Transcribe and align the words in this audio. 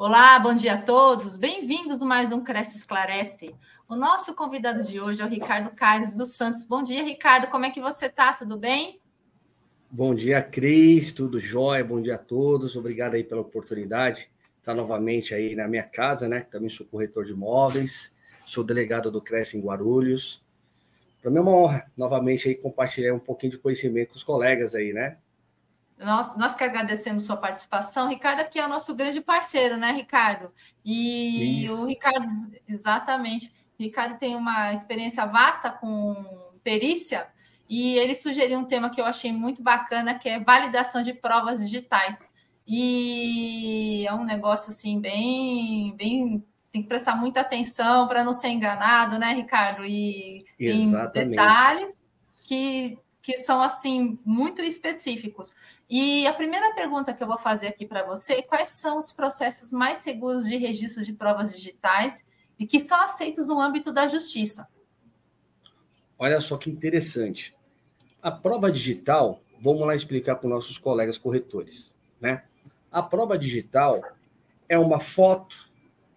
Olá, 0.00 0.38
bom 0.38 0.54
dia 0.54 0.74
a 0.74 0.80
todos. 0.80 1.36
Bem-vindos 1.36 2.00
a 2.00 2.06
mais 2.06 2.30
um 2.30 2.44
Cresce 2.44 2.76
Esclarece. 2.76 3.52
O 3.88 3.96
nosso 3.96 4.32
convidado 4.32 4.80
de 4.84 5.00
hoje 5.00 5.20
é 5.20 5.24
o 5.24 5.28
Ricardo 5.28 5.74
Caires 5.74 6.16
dos 6.16 6.36
Santos. 6.36 6.62
Bom 6.62 6.84
dia, 6.84 7.02
Ricardo. 7.02 7.48
Como 7.48 7.64
é 7.64 7.70
que 7.70 7.80
você 7.80 8.06
está? 8.06 8.32
Tudo 8.32 8.56
bem? 8.56 9.00
Bom 9.90 10.14
dia, 10.14 10.40
Cris. 10.40 11.10
Tudo 11.10 11.40
jóia? 11.40 11.82
Bom 11.82 12.00
dia 12.00 12.14
a 12.14 12.18
todos. 12.18 12.76
Obrigado 12.76 13.14
aí 13.14 13.24
pela 13.24 13.40
oportunidade 13.40 14.20
de 14.20 14.28
estar 14.60 14.72
novamente 14.72 15.34
aí 15.34 15.56
na 15.56 15.66
minha 15.66 15.82
casa, 15.82 16.28
né? 16.28 16.46
Também 16.48 16.68
sou 16.68 16.86
corretor 16.86 17.24
de 17.24 17.32
imóveis, 17.32 18.14
sou 18.46 18.62
delegado 18.62 19.10
do 19.10 19.20
Cresce 19.20 19.58
em 19.58 19.60
Guarulhos. 19.60 20.44
Para 21.20 21.28
mim 21.28 21.38
é 21.38 21.40
uma 21.40 21.56
honra 21.56 21.90
novamente 21.96 22.46
aí 22.46 22.54
compartilhar 22.54 23.14
um 23.14 23.18
pouquinho 23.18 23.50
de 23.50 23.58
conhecimento 23.58 24.10
com 24.10 24.14
os 24.16 24.22
colegas 24.22 24.76
aí, 24.76 24.92
né? 24.92 25.16
Nós, 25.98 26.36
nós 26.36 26.54
que 26.54 26.62
agradecemos 26.62 27.24
sua 27.24 27.36
participação. 27.36 28.08
Ricardo 28.08 28.40
aqui 28.40 28.58
é 28.58 28.64
o 28.64 28.68
nosso 28.68 28.94
grande 28.94 29.20
parceiro, 29.20 29.76
né, 29.76 29.92
Ricardo? 29.92 30.52
E 30.84 31.64
Isso. 31.64 31.82
o 31.82 31.86
Ricardo, 31.86 32.26
exatamente. 32.68 33.52
O 33.78 33.82
Ricardo 33.82 34.18
tem 34.18 34.36
uma 34.36 34.72
experiência 34.72 35.26
vasta 35.26 35.70
com 35.70 36.14
perícia 36.62 37.28
e 37.68 37.98
ele 37.98 38.14
sugeriu 38.14 38.58
um 38.58 38.64
tema 38.64 38.90
que 38.90 39.00
eu 39.00 39.04
achei 39.04 39.32
muito 39.32 39.62
bacana, 39.62 40.18
que 40.18 40.28
é 40.28 40.40
validação 40.40 41.02
de 41.02 41.12
provas 41.12 41.60
digitais. 41.60 42.30
E 42.66 44.06
é 44.06 44.12
um 44.12 44.24
negócio 44.24 44.70
assim 44.70 45.00
bem, 45.00 45.94
bem 45.96 46.44
tem 46.72 46.82
que 46.82 46.88
prestar 46.88 47.14
muita 47.14 47.40
atenção 47.40 48.06
para 48.06 48.22
não 48.22 48.32
ser 48.32 48.48
enganado, 48.48 49.18
né, 49.18 49.32
Ricardo? 49.32 49.84
E 49.84 50.44
Exatamente. 50.58 51.12
tem 51.12 51.30
detalhes 51.30 52.04
que, 52.42 52.98
que 53.28 53.36
são 53.36 53.60
assim 53.60 54.18
muito 54.24 54.62
específicos. 54.62 55.54
E 55.86 56.26
a 56.26 56.32
primeira 56.32 56.74
pergunta 56.74 57.12
que 57.12 57.22
eu 57.22 57.26
vou 57.26 57.36
fazer 57.36 57.66
aqui 57.66 57.84
para 57.84 58.02
você: 58.02 58.42
quais 58.42 58.70
são 58.70 58.96
os 58.96 59.12
processos 59.12 59.70
mais 59.70 59.98
seguros 59.98 60.46
de 60.46 60.56
registro 60.56 61.04
de 61.04 61.12
provas 61.12 61.54
digitais 61.54 62.26
e 62.58 62.66
que 62.66 62.80
são 62.80 62.98
aceitos 63.02 63.48
no 63.48 63.60
âmbito 63.60 63.92
da 63.92 64.08
justiça? 64.08 64.66
Olha 66.18 66.40
só 66.40 66.56
que 66.56 66.70
interessante. 66.70 67.54
A 68.22 68.30
prova 68.30 68.72
digital, 68.72 69.42
vamos 69.60 69.86
lá 69.86 69.94
explicar 69.94 70.36
para 70.36 70.46
os 70.46 70.50
nossos 70.50 70.78
colegas 70.78 71.18
corretores, 71.18 71.94
né? 72.18 72.44
A 72.90 73.02
prova 73.02 73.36
digital 73.36 74.02
é 74.66 74.78
uma 74.78 74.98
foto, 74.98 75.68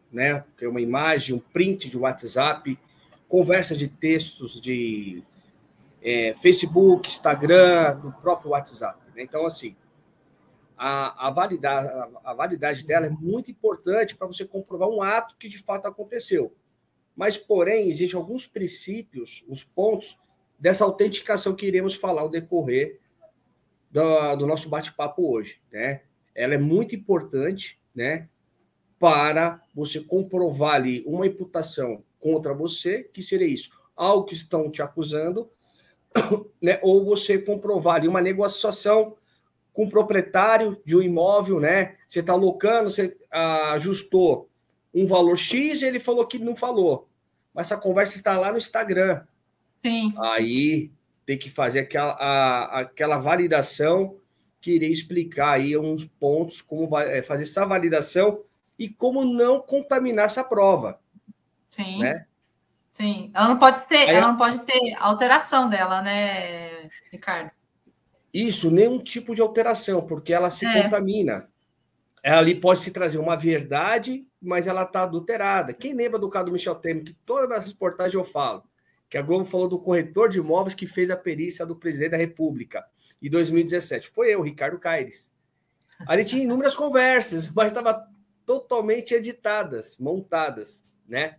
né? 0.09 0.46
É 0.62 0.66
uma 0.66 0.80
imagem, 0.80 1.36
um 1.36 1.40
print 1.40 1.90
de 1.90 1.98
WhatsApp, 1.98 2.80
conversa 3.28 3.75
de 3.75 3.90
textos 3.90 4.62
de 4.62 5.22
é, 6.02 6.34
Facebook, 6.36 7.10
Instagram, 7.10 8.00
do 8.00 8.12
próprio 8.14 8.52
WhatsApp. 8.52 9.00
Né? 9.16 9.24
Então, 9.24 9.46
assim, 9.46 9.76
a, 10.78 11.28
a, 11.28 11.30
validade, 11.30 11.88
a, 11.88 12.32
a 12.32 12.34
validade 12.34 12.86
dela 12.86 13.06
é 13.06 13.10
muito 13.10 13.52
importante 13.52 14.16
para 14.16 14.28
você 14.28 14.46
comprovar 14.46 14.90
um 14.90 15.02
ato 15.02 15.36
que 15.38 15.48
de 15.48 15.60
fato 15.60 15.86
aconteceu. 15.86 16.56
Mas, 17.16 17.38
porém, 17.38 17.90
existem 17.90 18.20
alguns 18.20 18.48
princípios, 18.48 19.44
os 19.48 19.64
pontos 19.64 20.20
dessa 20.58 20.84
autenticação 20.84 21.56
que 21.56 21.66
iremos 21.66 21.96
falar 21.96 22.22
ao 22.22 22.30
decorrer 22.30 23.00
do, 23.92 24.36
do 24.38 24.48
nosso 24.48 24.70
bate-papo 24.70 25.32
hoje. 25.32 25.62
Né? 25.72 26.02
Ela 26.34 26.56
é 26.56 26.58
muito 26.58 26.96
importante 26.96 27.80
né, 27.94 28.30
para 28.98 29.62
você 29.76 30.00
comprovar 30.00 30.76
ali 30.76 31.04
uma 31.06 31.28
imputação 31.28 32.04
contra 32.20 32.54
você, 32.54 33.04
que 33.04 33.22
seria 33.22 33.48
isso, 33.48 33.72
algo 33.96 34.26
que 34.26 34.36
estão 34.36 34.70
te 34.72 34.82
acusando, 34.82 35.50
né, 36.62 36.80
ou 36.81 37.06
você 37.06 37.38
comprovar 37.38 37.95
ali 37.95 38.08
uma 38.08 38.22
negociação 38.22 39.16
com 39.73 39.86
o 39.86 39.90
proprietário 39.90 40.78
de 40.86 40.95
um 40.95 41.02
imóvel, 41.02 41.59
né? 41.59 41.95
Você 42.08 42.20
está 42.20 42.34
alocando, 42.34 42.90
você 42.90 43.16
ajustou 43.31 44.50
um 44.94 45.06
valor 45.06 45.38
X 45.38 45.81
e 45.81 45.86
ele 45.86 46.00
falou 46.00 46.28
que 46.28 46.38
não 46.38 46.56
falou. 46.56 47.08
Mas 47.53 47.68
essa 47.68 47.78
conversa 47.78 48.18
está 48.18 48.38
lá 48.38 48.52
no 48.52 48.58
Instagram. 48.58 49.24
Sim. 49.84 50.13
Aí 50.19 50.91
tem 51.25 51.38
que 51.38 51.50
fazer 51.50 51.80
aquela, 51.80 52.12
a, 52.13 52.80
aquela 52.81 53.18
validação 53.18 54.18
que 54.59 54.72
irei 54.72 54.91
explicar 54.91 55.53
aí 55.53 55.78
uns 55.78 56.06
pontos, 56.06 56.62
como 56.62 56.97
é, 57.00 57.24
fazer 57.24 57.44
essa 57.44 57.66
validação 57.66 58.41
e 58.78 58.88
como 58.90 59.25
não 59.25 59.62
contaminar 59.62 60.25
essa 60.25 60.44
prova. 60.44 61.00
Sim. 61.68 62.00
Né? 62.00 62.25
Sim, 62.91 63.31
ela 63.34 63.47
não 63.47 63.57
pode 63.57 63.88
ter, 63.88 64.09
Aí, 64.09 64.16
ela 64.16 64.28
não 64.28 64.38
pode 64.38 64.62
ter 64.62 64.94
alteração 65.00 65.69
dela, 65.69 66.02
né, 66.02 66.90
Ricardo? 67.09 67.50
Isso, 68.34 68.69
nenhum 68.69 69.00
tipo 69.00 69.34
de 69.34 69.41
alteração, 69.41 70.06
porque 70.06 70.34
ela 70.34 70.52
se 70.52 70.66
é. 70.66 70.84
contamina. 70.84 71.50
Ela 72.22 72.40
ali 72.40 72.53
pode 72.53 72.81
se 72.81 72.91
trazer 72.91 73.18
uma 73.18 73.35
verdade, 73.35 74.28
mas 74.41 74.68
ela 74.68 74.84
está 74.84 75.03
adulterada. 75.03 75.74
Quem 75.74 75.94
lembra 75.94 76.19
do 76.19 76.30
caso 76.30 76.47
do 76.47 76.51
Michel 76.51 76.75
Temer, 76.75 77.06
que 77.06 77.13
todas 77.25 77.57
as 77.57 77.72
reportagens 77.72 78.13
eu 78.13 78.25
falo, 78.25 78.63
que 79.09 79.18
a 79.18 79.22
Globo 79.22 79.46
falou 79.46 79.68
do 79.68 79.80
corretor 79.80 80.30
de 80.30 80.40
imóveis 80.40 80.75
que 80.75 80.85
fez 80.85 81.09
a 81.09 81.18
perícia 81.18 81.66
do 81.66 81.75
presidente 81.75 82.12
da 82.12 82.18
República 82.18 82.85
em 83.22 83.30
2017? 83.30 84.09
Foi 84.09 84.34
eu, 84.34 84.41
Ricardo 84.41 84.78
Caires. 84.78 85.31
Ali 86.06 86.25
tinha 86.25 86.44
inúmeras 86.44 86.75
conversas, 86.75 87.50
mas 87.51 87.68
estava 87.68 88.06
totalmente 88.46 89.13
editadas, 89.13 89.97
montadas, 89.97 90.84
né? 91.07 91.38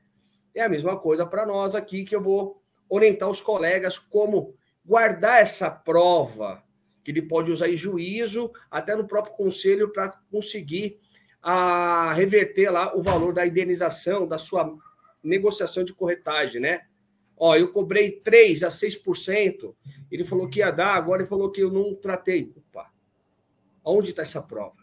É 0.55 0.63
a 0.63 0.69
mesma 0.69 0.99
coisa 0.99 1.25
para 1.25 1.47
nós 1.47 1.75
aqui, 1.75 2.05
que 2.05 2.15
eu 2.15 2.23
vou 2.23 2.63
orientar 2.89 3.29
os 3.29 3.41
colegas 3.41 3.99
como 3.99 4.55
guardar 4.85 5.41
essa 5.41 5.71
prova, 5.71 6.63
que 7.03 7.11
ele 7.11 7.23
pode 7.23 7.51
usar 7.51 7.69
em 7.69 7.77
juízo, 7.77 8.53
até 8.71 8.95
no 8.95 9.07
próprio 9.07 9.35
conselho, 9.35 9.93
para 9.93 10.11
conseguir 10.31 11.01
a 11.43 12.13
reverter 12.13 12.71
lá 12.71 12.95
o 12.97 13.03
valor 13.03 13.33
da 13.33 13.47
indenização, 13.47 14.29
da 14.29 14.39
sua 14.39 14.73
negociação 15.23 15.83
de 15.83 15.93
corretagem, 15.93 16.61
né? 16.61 16.83
Ó, 17.37 17.57
eu 17.57 17.73
cobrei 17.73 18.13
3 18.13 18.63
a 18.63 18.69
6%, 18.69 19.75
ele 20.11 20.23
falou 20.23 20.49
que 20.49 20.61
ia 20.61 20.71
dar, 20.71 20.95
agora 20.95 21.23
ele 21.23 21.29
falou 21.29 21.51
que 21.51 21.61
eu 21.61 21.71
não 21.71 21.95
tratei. 21.95 22.53
Opa, 22.57 22.93
onde 23.85 24.11
está 24.11 24.23
essa 24.23 24.41
prova? 24.41 24.77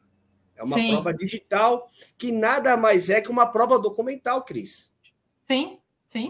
É 0.57 0.63
uma 0.63 0.77
Sim. 0.77 0.91
prova 0.91 1.13
digital 1.13 1.89
que 2.17 2.33
nada 2.33 2.75
mais 2.75 3.09
é 3.09 3.21
que 3.21 3.29
uma 3.29 3.45
prova 3.45 3.79
documental, 3.79 4.43
Cris. 4.43 4.88
Sim, 5.49 5.79
sim. 6.05 6.29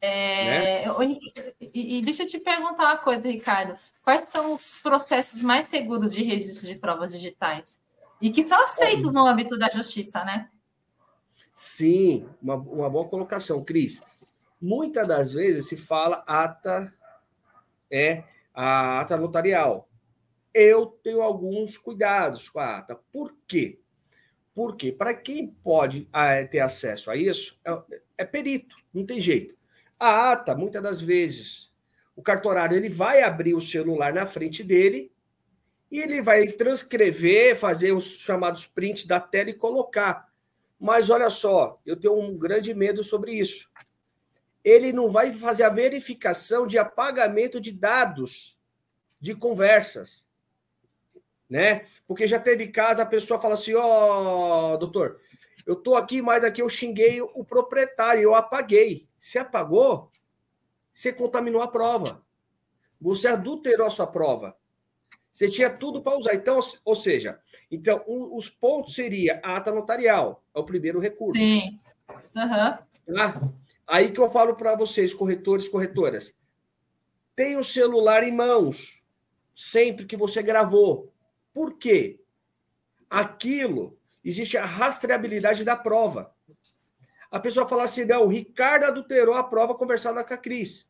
É, 0.00 0.84
né? 0.86 1.18
e, 1.60 1.98
e, 1.98 2.02
deixa 2.02 2.24
eu 2.24 2.26
te 2.26 2.40
perguntar 2.40 2.84
uma 2.84 2.96
coisa, 2.96 3.28
Ricardo. 3.28 3.76
Quais 4.02 4.28
são 4.30 4.54
os 4.54 4.78
processos 4.78 5.42
mais 5.42 5.68
seguros 5.68 6.12
de 6.12 6.24
registro 6.24 6.66
de 6.66 6.74
provas 6.74 7.12
digitais? 7.12 7.80
E 8.20 8.30
que 8.30 8.42
são 8.42 8.60
aceitos 8.60 9.14
no 9.14 9.26
âmbito 9.26 9.56
da 9.56 9.68
justiça, 9.68 10.24
né? 10.24 10.50
Sim, 11.52 12.28
uma, 12.42 12.56
uma 12.56 12.90
boa 12.90 13.08
colocação, 13.08 13.64
Cris. 13.64 14.00
Muitas 14.60 15.06
das 15.06 15.32
vezes 15.32 15.68
se 15.68 15.76
fala 15.76 16.24
ata 16.26 16.92
é 17.88 18.24
a 18.52 19.00
ata 19.00 19.16
notarial. 19.16 19.88
Eu 20.52 20.86
tenho 20.86 21.22
alguns 21.22 21.78
cuidados 21.78 22.48
com 22.48 22.58
a 22.58 22.78
ata. 22.78 22.98
Por 23.12 23.36
quê? 23.46 23.78
Porque 24.58 24.90
para 24.90 25.14
quem 25.14 25.46
pode 25.46 26.08
ah, 26.12 26.44
ter 26.44 26.58
acesso 26.58 27.12
a 27.12 27.16
isso, 27.16 27.56
é, 27.64 27.78
é 28.18 28.24
perito, 28.24 28.74
não 28.92 29.06
tem 29.06 29.20
jeito. 29.20 29.54
A 29.96 30.32
ata, 30.32 30.52
muitas 30.52 30.82
das 30.82 31.00
vezes, 31.00 31.72
o 32.16 32.22
cartorário 32.22 32.76
ele 32.76 32.88
vai 32.88 33.22
abrir 33.22 33.54
o 33.54 33.60
celular 33.60 34.12
na 34.12 34.26
frente 34.26 34.64
dele 34.64 35.12
e 35.92 36.00
ele 36.00 36.20
vai 36.20 36.44
transcrever, 36.48 37.56
fazer 37.56 37.92
os 37.92 38.18
chamados 38.18 38.66
prints 38.66 39.06
da 39.06 39.20
tela 39.20 39.50
e 39.50 39.54
colocar. 39.54 40.28
Mas 40.76 41.08
olha 41.08 41.30
só, 41.30 41.80
eu 41.86 41.94
tenho 41.94 42.18
um 42.18 42.36
grande 42.36 42.74
medo 42.74 43.04
sobre 43.04 43.34
isso. 43.34 43.70
Ele 44.64 44.92
não 44.92 45.08
vai 45.08 45.32
fazer 45.32 45.62
a 45.62 45.70
verificação 45.70 46.66
de 46.66 46.78
apagamento 46.78 47.60
de 47.60 47.70
dados 47.70 48.58
de 49.20 49.36
conversas. 49.36 50.27
Né? 51.48 51.86
Porque 52.06 52.26
já 52.26 52.38
teve 52.38 52.68
caso, 52.68 53.00
a 53.00 53.06
pessoa 53.06 53.40
fala 53.40 53.54
assim: 53.54 53.74
Ó, 53.74 54.74
oh, 54.74 54.76
doutor, 54.76 55.20
eu 55.66 55.74
estou 55.74 55.96
aqui, 55.96 56.20
mas 56.20 56.44
aqui 56.44 56.60
eu 56.60 56.68
xinguei 56.68 57.20
o 57.20 57.44
proprietário, 57.44 58.22
eu 58.22 58.34
apaguei. 58.34 59.08
Você 59.18 59.38
apagou? 59.38 60.10
Você 60.92 61.12
contaminou 61.12 61.62
a 61.62 61.68
prova. 61.68 62.22
Você 63.00 63.28
adulterou 63.28 63.86
a 63.86 63.90
sua 63.90 64.06
prova. 64.06 64.56
Você 65.32 65.48
tinha 65.48 65.70
tudo 65.70 66.02
para 66.02 66.18
usar. 66.18 66.34
Então, 66.34 66.58
ou 66.84 66.96
seja, 66.96 67.38
então 67.70 68.04
um, 68.08 68.34
os 68.36 68.50
pontos 68.50 68.94
seria 68.94 69.40
a 69.44 69.56
ata 69.56 69.70
notarial, 69.70 70.42
é 70.52 70.58
o 70.58 70.64
primeiro 70.64 70.98
recurso. 70.98 71.40
Sim. 71.40 71.78
Uhum. 72.34 73.14
Tá? 73.14 73.40
Aí 73.86 74.10
que 74.10 74.20
eu 74.20 74.28
falo 74.28 74.56
para 74.56 74.74
vocês, 74.74 75.14
corretores, 75.14 75.68
corretoras, 75.68 76.36
tem 77.36 77.56
o 77.56 77.62
celular 77.62 78.24
em 78.24 78.32
mãos 78.32 79.00
sempre 79.54 80.06
que 80.06 80.16
você 80.16 80.42
gravou. 80.42 81.12
Por 81.58 81.76
quê? 81.76 82.20
Aquilo 83.10 83.98
existe 84.24 84.56
a 84.56 84.64
rastreabilidade 84.64 85.64
da 85.64 85.74
prova. 85.74 86.32
A 87.28 87.40
pessoa 87.40 87.68
fala 87.68 87.82
assim: 87.82 88.04
não, 88.04 88.26
o 88.26 88.28
Ricardo 88.28 88.84
adulterou 88.84 89.34
a 89.34 89.42
prova 89.42 89.74
conversada 89.74 90.22
com 90.22 90.32
a 90.32 90.36
Cris. 90.36 90.88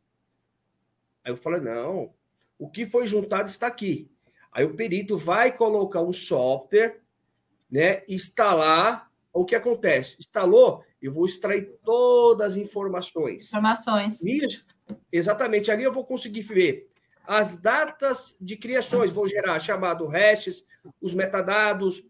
Aí 1.25 1.33
eu 1.33 1.39
falei: 1.39 1.63
não, 1.63 2.13
o 2.59 2.69
que 2.69 2.85
foi 2.85 3.07
juntado 3.07 3.49
está 3.49 3.67
aqui. 3.67 4.11
Aí 4.53 4.67
o 4.67 4.77
perito 4.77 5.17
vai 5.17 5.57
colocar 5.57 6.03
um 6.03 6.13
software, 6.13 7.01
né, 7.71 8.03
instalar 8.07 9.11
o 9.33 9.47
que 9.47 9.55
acontece? 9.55 10.17
Instalou, 10.19 10.85
eu 11.01 11.11
vou 11.11 11.25
extrair 11.25 11.79
todas 11.83 12.53
as 12.53 12.57
informações. 12.59 13.47
Informações. 13.47 14.23
E, 14.23 14.47
exatamente, 15.11 15.71
ali 15.71 15.85
eu 15.85 15.95
vou 15.95 16.05
conseguir 16.05 16.43
ver 16.43 16.91
as 17.29 17.57
datas 17.57 18.35
de 18.41 18.57
criações, 18.57 19.13
vou 19.13 19.29
gerar 19.29 19.61
chamado 19.61 20.07
hashes, 20.07 20.65
os 20.99 21.13
metadados, 21.13 22.03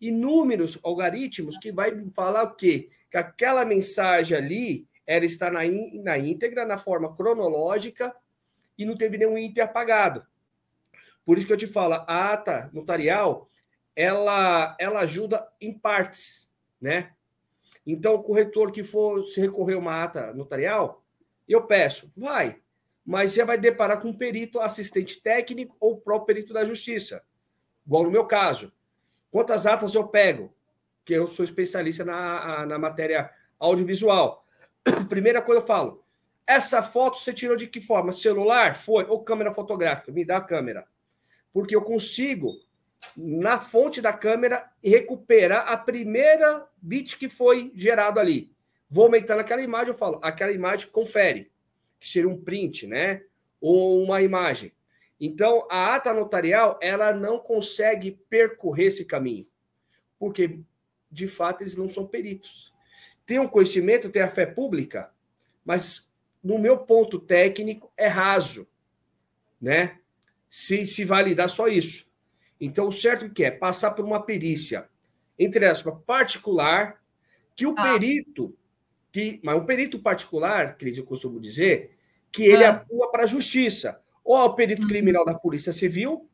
inúmeros 0.00 0.78
algoritmos 0.82 1.58
que 1.58 1.70
vai 1.70 1.92
falar 2.14 2.44
o 2.44 2.54
quê? 2.54 2.88
Que 3.10 3.18
aquela 3.18 3.66
mensagem 3.66 4.34
ali, 4.34 4.88
ela 5.06 5.26
está 5.26 5.50
na, 5.50 5.60
na 6.02 6.16
íntegra, 6.16 6.64
na 6.64 6.78
forma 6.78 7.14
cronológica, 7.14 8.16
e 8.78 8.86
não 8.86 8.96
teve 8.96 9.18
nenhum 9.18 9.36
ínter 9.36 9.62
apagado. 9.62 10.26
Por 11.22 11.36
isso 11.36 11.46
que 11.46 11.52
eu 11.52 11.58
te 11.58 11.66
falo, 11.66 11.92
a 11.92 12.32
ata 12.32 12.70
notarial, 12.72 13.50
ela, 13.94 14.74
ela 14.80 15.00
ajuda 15.00 15.46
em 15.60 15.78
partes, 15.78 16.50
né? 16.80 17.12
Então, 17.86 18.14
o 18.14 18.22
corretor 18.22 18.72
que 18.72 18.82
for 18.82 19.22
se 19.26 19.38
recorrer 19.38 19.74
a 19.74 19.78
uma 19.78 20.02
ata 20.02 20.32
notarial, 20.32 21.04
eu 21.46 21.66
peço, 21.66 22.10
vai, 22.16 22.61
mas 23.04 23.32
você 23.32 23.44
vai 23.44 23.58
deparar 23.58 24.00
com 24.00 24.08
um 24.08 24.16
perito 24.16 24.60
assistente 24.60 25.20
técnico 25.20 25.76
ou 25.80 26.00
próprio 26.00 26.26
perito 26.26 26.52
da 26.52 26.64
justiça, 26.64 27.22
igual 27.86 28.04
no 28.04 28.10
meu 28.10 28.26
caso. 28.26 28.72
Quantas 29.30 29.66
atas 29.66 29.94
eu 29.94 30.06
pego? 30.06 30.54
Porque 30.98 31.14
eu 31.14 31.26
sou 31.26 31.44
especialista 31.44 32.04
na, 32.04 32.66
na 32.66 32.78
matéria 32.78 33.30
audiovisual. 33.58 34.46
Primeira 35.08 35.42
coisa 35.42 35.60
eu 35.62 35.66
falo, 35.66 36.04
essa 36.46 36.82
foto 36.82 37.18
você 37.18 37.32
tirou 37.32 37.56
de 37.56 37.66
que 37.66 37.80
forma? 37.80 38.12
Celular? 38.12 38.76
Foi? 38.76 39.04
Ou 39.04 39.24
câmera 39.24 39.54
fotográfica? 39.54 40.12
Me 40.12 40.24
dá 40.24 40.38
a 40.38 40.42
câmera. 40.42 40.86
Porque 41.52 41.74
eu 41.74 41.82
consigo, 41.82 42.52
na 43.16 43.58
fonte 43.58 44.00
da 44.00 44.12
câmera, 44.12 44.70
recuperar 44.82 45.68
a 45.68 45.76
primeira 45.76 46.66
bit 46.80 47.18
que 47.18 47.28
foi 47.28 47.72
gerado 47.74 48.18
ali. 48.18 48.52
Vou 48.88 49.04
aumentando 49.04 49.40
aquela 49.40 49.62
imagem, 49.62 49.88
eu 49.88 49.98
falo, 49.98 50.20
aquela 50.22 50.52
imagem 50.52 50.88
confere, 50.90 51.51
que 52.02 52.08
seria 52.08 52.28
um 52.28 52.36
print, 52.36 52.84
né? 52.84 53.22
Ou 53.60 54.02
uma 54.02 54.20
imagem. 54.20 54.72
Então, 55.20 55.68
a 55.70 55.94
ata 55.94 56.12
notarial, 56.12 56.76
ela 56.82 57.12
não 57.12 57.38
consegue 57.38 58.18
percorrer 58.28 58.86
esse 58.86 59.04
caminho. 59.04 59.46
Porque, 60.18 60.58
de 61.08 61.28
fato, 61.28 61.62
eles 61.62 61.76
não 61.76 61.88
são 61.88 62.04
peritos. 62.04 62.74
Tem 63.24 63.38
um 63.38 63.46
conhecimento, 63.46 64.10
tem 64.10 64.20
a 64.20 64.28
fé 64.28 64.44
pública, 64.44 65.12
mas 65.64 66.10
no 66.42 66.58
meu 66.58 66.76
ponto 66.78 67.20
técnico, 67.20 67.92
é 67.96 68.08
raso, 68.08 68.66
né? 69.60 70.00
Se, 70.50 70.84
se 70.84 71.04
validar 71.04 71.48
só 71.48 71.68
isso. 71.68 72.10
Então, 72.60 72.88
o 72.88 72.92
certo 72.92 73.30
que 73.30 73.44
é 73.44 73.50
passar 73.52 73.92
por 73.92 74.04
uma 74.04 74.20
perícia, 74.20 74.88
entre 75.38 75.64
aspas, 75.66 75.94
particular, 76.04 77.00
que 77.54 77.64
o 77.64 77.76
ah. 77.78 77.92
perito, 77.92 78.58
que, 79.12 79.38
mas 79.44 79.56
o 79.56 79.64
perito 79.64 80.00
particular, 80.00 80.76
Cris, 80.76 80.96
eu 80.96 81.04
costumo 81.04 81.38
dizer, 81.38 81.96
que 82.32 82.44
ele 82.44 82.64
ah. 82.64 82.70
atua 82.70 83.10
para 83.10 83.24
a 83.24 83.26
justiça, 83.26 84.00
ou 84.24 84.36
é 84.38 84.42
o 84.42 84.54
perito 84.54 84.82
uhum. 84.82 84.88
criminal 84.88 85.24
da 85.24 85.34
Polícia 85.34 85.72
Civil, 85.72 86.28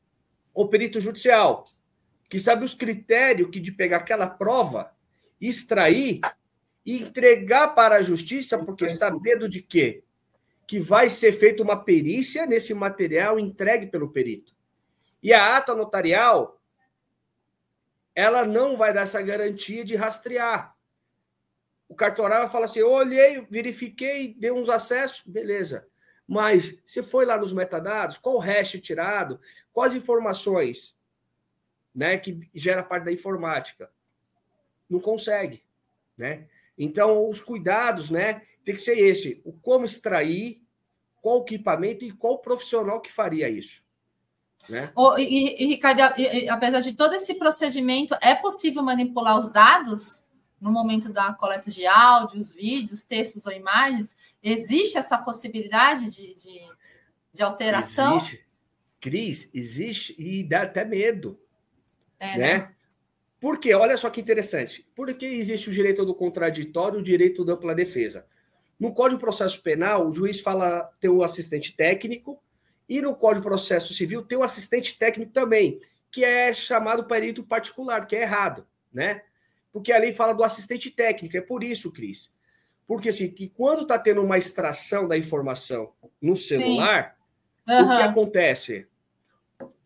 ou 0.55 0.69
perito 0.69 1.01
judicial, 1.01 1.65
que 2.31 2.39
sabe 2.39 2.65
os 2.65 2.75
critérios 2.75 3.51
que 3.51 3.59
de 3.59 3.73
pegar 3.73 3.99
aquela 3.99 4.29
prova, 4.29 4.93
extrair 5.41 6.21
e 6.87 7.03
entregar 7.03 7.75
para 7.75 7.97
a 7.97 8.03
justiça, 8.03 8.65
porque 8.65 8.89
sabendo 8.89 9.49
de 9.49 9.61
quê? 9.61 10.05
Que 10.67 10.79
vai 10.79 11.11
ser 11.11 11.33
feita 11.33 11.63
uma 11.63 11.77
perícia 11.77 12.47
nesse 12.47 12.73
material 12.75 13.39
entregue 13.39 13.87
pelo 13.87 14.11
perito. 14.11 14.55
E 15.23 15.33
a 15.33 15.57
ata 15.57 15.75
notarial, 15.75 16.61
ela 18.15 18.45
não 18.45 18.77
vai 18.77 18.93
dar 18.93 19.03
essa 19.03 19.21
garantia 19.21 19.85
de 19.85 19.97
rastrear. 19.97 20.78
O 21.89 21.95
cartorário 21.95 22.45
vai 22.45 22.53
falar 22.53 22.67
assim: 22.67 22.81
eu 22.81 22.91
olhei, 22.91 23.47
verifiquei, 23.51 24.35
dei 24.35 24.51
uns 24.51 24.69
acessos, 24.69 25.23
beleza. 25.27 25.87
Mas 26.27 26.79
você 26.87 27.03
foi 27.03 27.25
lá 27.25 27.39
nos 27.39 27.53
metadados, 27.53 28.19
qual 28.19 28.39
hash 28.39 28.73
tirado, 28.83 29.41
quais 29.73 29.95
informações 29.95 30.95
né, 31.95 32.19
que 32.19 32.39
gera 32.55 32.83
parte 32.83 33.05
da 33.05 33.13
informática? 33.13 33.91
Não 34.89 35.01
consegue. 35.01 35.63
Né? 36.17 36.47
Então, 36.77 37.29
os 37.29 37.41
cuidados, 37.41 38.11
né, 38.11 38.43
tem 38.65 38.75
que 38.75 38.83
ser 38.83 38.99
esse: 38.99 39.41
o 39.45 39.53
como 39.53 39.87
extrair, 39.87 40.63
qual 41.23 41.41
equipamento 41.41 42.05
e 42.05 42.13
qual 42.13 42.39
profissional 42.39 43.01
que 43.01 43.11
faria 43.11 43.49
isso. 43.49 43.83
Né? 44.69 44.93
Oh, 44.95 45.17
e, 45.17 45.63
e, 45.63 45.67
Ricardo, 45.67 46.21
e, 46.21 46.49
apesar 46.49 46.81
de 46.81 46.95
todo 46.95 47.15
esse 47.15 47.35
procedimento, 47.35 48.15
é 48.21 48.35
possível 48.35 48.83
manipular 48.83 49.39
os 49.39 49.51
dados 49.51 50.28
no 50.61 50.73
momento 50.73 51.13
da 51.13 51.33
coleta 51.33 51.71
de 51.71 51.87
áudios, 51.87 52.53
vídeos, 52.53 53.05
textos 53.05 53.47
ou 53.47 53.53
imagens? 53.53 54.17
Existe 54.43 54.99
essa 54.99 55.19
possibilidade 55.19 56.07
de, 56.07 56.35
de, 56.35 56.61
de 57.33 57.43
alteração? 57.43 58.17
Existe. 58.17 58.47
Cris, 59.01 59.49
existe 59.55 60.15
e 60.19 60.43
dá 60.43 60.63
até 60.63 60.85
medo. 60.85 61.41
É, 62.19 62.37
né? 62.37 62.59
né? 62.59 62.75
Por 63.41 63.59
quê? 63.61 63.73
Olha 63.75 63.97
só 63.97 64.11
que 64.11 64.21
interessante. 64.21 64.87
Por 64.95 65.13
que 65.15 65.25
existe 65.25 65.69
o 65.69 65.73
direito 65.73 66.05
do 66.05 66.15
contraditório 66.15 66.99
e 66.99 67.01
o 67.01 67.05
direito 67.05 67.45
da 67.45 67.53
ampla 67.53 67.75
defesa? 67.75 68.27
No 68.79 68.93
Código 68.93 69.19
de 69.19 69.25
Processo 69.25 69.63
Penal, 69.63 70.09
o 70.09 70.13
juiz 70.13 70.41
fala 70.41 70.91
ter 71.01 71.09
o 71.09 71.23
assistente 71.23 71.75
técnico, 71.77 72.41
e 72.89 73.01
no 73.01 73.15
Código 73.15 73.43
de 73.43 73.49
Processo 73.49 73.93
Civil 73.93 74.23
tem 74.23 74.39
o 74.39 74.43
assistente 74.43 74.97
técnico 74.97 75.33
também, 75.33 75.81
que 76.11 76.25
é 76.25 76.53
chamado 76.55 77.05
perito 77.05 77.45
particular, 77.45 78.07
que 78.07 78.17
é 78.17 78.23
errado, 78.23 78.67
né? 78.93 79.23
Porque 79.73 79.93
a 79.93 79.99
lei 79.99 80.13
fala 80.13 80.33
do 80.33 80.45
assistente 80.45 80.91
técnico, 80.91 81.37
é 81.37 81.41
por 81.41 81.63
isso, 81.63 81.93
Cris. 81.93 82.33
Porque 82.87 83.11
assim, 83.11 83.31
que 83.31 83.49
quando 83.49 83.83
está 83.83 83.99
tendo 83.99 84.23
uma 84.23 84.39
extração 84.39 85.07
da 85.07 85.17
informação 85.17 85.93
no 86.21 86.35
celular, 86.35 87.17
uhum. 87.69 87.85
o 87.85 87.97
que 87.97 88.03
acontece? 88.03 88.89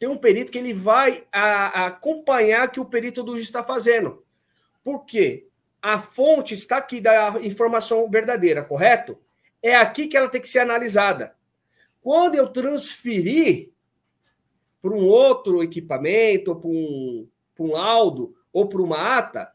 tem 0.03 0.09
um 0.09 0.19
perito 0.19 0.51
que 0.51 0.59
ele 0.59 0.75
vai 0.75 1.25
a, 1.31 1.85
a 1.85 1.87
acompanhar 1.87 2.71
que 2.73 2.81
o 2.81 2.85
perito 2.85 3.23
do 3.23 3.35
juiz 3.35 3.45
está 3.45 3.63
fazendo. 3.63 4.25
Por 4.83 5.05
quê? 5.05 5.47
A 5.81 6.01
fonte 6.01 6.55
está 6.55 6.79
aqui 6.79 7.01
da 7.01 7.37
informação 7.41 8.11
verdadeira, 8.11 8.65
correto? 8.65 9.17
É 9.63 9.77
aqui 9.77 10.09
que 10.09 10.17
ela 10.17 10.29
tem 10.29 10.41
que 10.41 10.49
ser 10.49 10.59
analisada. 10.59 11.37
Quando 12.01 12.35
eu 12.35 12.49
transferir 12.49 13.71
para 14.83 14.93
um 14.93 15.07
outro 15.07 15.63
equipamento, 15.63 16.51
ou 16.51 16.57
para 16.57 16.69
um, 16.69 17.29
para 17.55 17.65
um 17.65 17.71
laudo, 17.71 18.35
ou 18.53 18.69
para 18.69 18.83
uma 18.83 19.19
ata, 19.19 19.53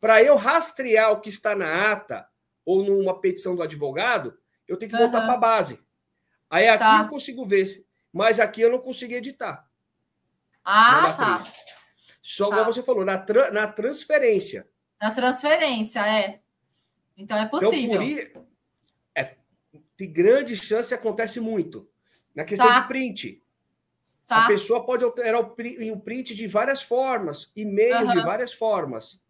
para 0.00 0.22
eu 0.22 0.36
rastrear 0.36 1.12
o 1.12 1.20
que 1.20 1.28
está 1.28 1.54
na 1.54 1.92
ata 1.92 2.28
ou 2.64 2.84
numa 2.84 3.20
petição 3.20 3.56
do 3.56 3.62
advogado, 3.62 4.38
eu 4.66 4.76
tenho 4.76 4.90
que 4.90 4.96
uhum. 4.96 5.04
voltar 5.04 5.22
para 5.22 5.34
a 5.34 5.38
base. 5.38 5.80
Aí 6.50 6.68
aqui 6.68 6.84
tá. 6.84 7.00
eu 7.02 7.08
consigo 7.08 7.44
ver, 7.46 7.84
mas 8.12 8.38
aqui 8.38 8.60
eu 8.60 8.70
não 8.70 8.78
consigo 8.78 9.12
editar. 9.12 9.66
Ah, 10.64 11.12
tá. 11.12 11.44
Só 12.22 12.50
tá. 12.50 12.56
como 12.56 12.72
você 12.72 12.82
falou, 12.82 13.04
na, 13.04 13.18
tra 13.18 13.50
na 13.50 13.66
transferência. 13.68 14.68
Na 15.00 15.10
transferência, 15.12 16.00
é. 16.06 16.40
Então 17.16 17.36
é 17.36 17.42
então, 17.42 17.58
possível. 17.58 18.02
Então, 18.02 18.42
por 18.42 18.48
é, 19.14 19.36
tem 19.96 20.12
grande 20.12 20.54
chance, 20.56 20.94
acontece 20.94 21.40
muito. 21.40 21.88
Na 22.34 22.44
questão 22.44 22.68
tá. 22.68 22.80
de 22.80 22.88
print. 22.88 23.42
Tá. 24.26 24.44
A 24.44 24.46
pessoa 24.46 24.84
pode 24.84 25.02
alterar 25.02 25.40
o 25.40 26.00
print 26.00 26.34
de 26.34 26.46
várias 26.46 26.82
formas, 26.82 27.50
e-mail 27.56 28.06
uhum. 28.06 28.12
de 28.12 28.20
várias 28.20 28.52
formas. 28.52 29.20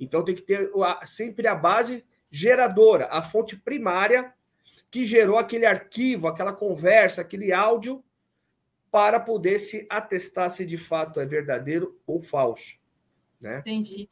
Então 0.00 0.24
tem 0.24 0.34
que 0.34 0.42
ter 0.42 0.70
sempre 1.04 1.46
a 1.46 1.54
base 1.54 2.04
geradora, 2.30 3.08
a 3.10 3.22
fonte 3.22 3.56
primária 3.56 4.32
que 4.90 5.04
gerou 5.04 5.38
aquele 5.38 5.66
arquivo, 5.66 6.26
aquela 6.26 6.52
conversa, 6.52 7.20
aquele 7.20 7.52
áudio 7.52 8.02
para 8.90 9.20
poder 9.20 9.58
se 9.60 9.86
atestar 9.88 10.50
se 10.50 10.66
de 10.66 10.76
fato 10.76 11.20
é 11.20 11.26
verdadeiro 11.26 12.00
ou 12.06 12.20
falso. 12.20 12.76
Né? 13.40 13.60
Entendi. 13.60 14.08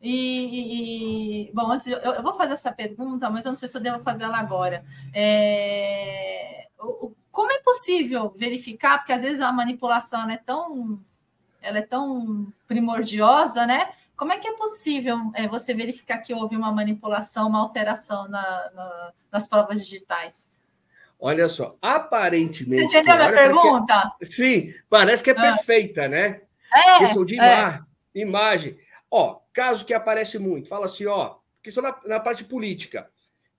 E, 0.00 1.48
e, 1.48 1.52
bom, 1.52 1.72
antes 1.72 1.86
eu, 1.86 1.98
eu, 1.98 2.22
vou 2.22 2.34
fazer 2.34 2.52
essa 2.52 2.70
pergunta, 2.70 3.28
mas 3.30 3.44
eu 3.44 3.50
não 3.50 3.56
sei 3.56 3.68
se 3.68 3.76
eu 3.76 3.80
devo 3.80 4.02
fazer 4.04 4.24
ela 4.24 4.38
agora. 4.38 4.84
É, 5.14 6.68
o, 6.78 7.12
como 7.32 7.50
é 7.50 7.58
possível 7.60 8.32
verificar? 8.36 8.98
Porque 8.98 9.12
às 9.12 9.22
vezes 9.22 9.40
a 9.40 9.50
manipulação 9.50 10.30
é 10.30 10.36
tão, 10.36 11.00
ela 11.60 11.78
é 11.78 11.82
tão 11.82 12.52
primordiosa, 12.66 13.66
né? 13.66 13.90
Como 14.18 14.32
é 14.32 14.38
que 14.38 14.48
é 14.48 14.52
possível 14.54 15.16
é, 15.32 15.46
você 15.46 15.72
verificar 15.72 16.18
que 16.18 16.34
houve 16.34 16.56
uma 16.56 16.72
manipulação, 16.72 17.48
uma 17.48 17.60
alteração 17.60 18.28
na, 18.28 18.70
na, 18.74 19.12
nas 19.30 19.46
provas 19.46 19.80
digitais? 19.86 20.50
Olha 21.20 21.48
só, 21.48 21.78
aparentemente. 21.80 22.82
Você 22.82 22.98
entendeu 22.98 23.14
a 23.14 23.16
minha 23.16 23.32
pergunta? 23.32 24.12
Sim, 24.24 24.74
parece 24.90 25.22
que 25.22 25.30
é 25.30 25.34
ah. 25.38 25.40
perfeita, 25.40 26.08
né? 26.08 26.42
É. 26.74 26.98
Questão 26.98 27.24
de 27.24 27.38
é. 27.38 27.80
imagem. 28.12 28.76
Ó, 29.08 29.38
caso 29.52 29.84
que 29.84 29.94
aparece 29.94 30.36
muito, 30.36 30.68
fala 30.68 30.86
assim, 30.86 31.06
ó, 31.06 31.36
questão 31.62 31.80
na, 31.80 31.96
na 32.04 32.18
parte 32.18 32.42
política. 32.42 33.08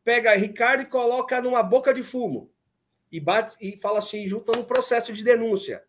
Pega 0.04 0.36
Ricardo 0.36 0.82
e 0.82 0.88
coloca 0.88 1.42
numa 1.42 1.64
boca 1.64 1.94
de 1.94 2.04
fumo. 2.04 2.52
E 3.10 3.18
bate 3.18 3.56
e 3.62 3.78
fala 3.78 4.00
assim, 4.00 4.28
junta 4.28 4.52
no 4.52 4.66
processo 4.66 5.14
de 5.14 5.24
denúncia. 5.24 5.82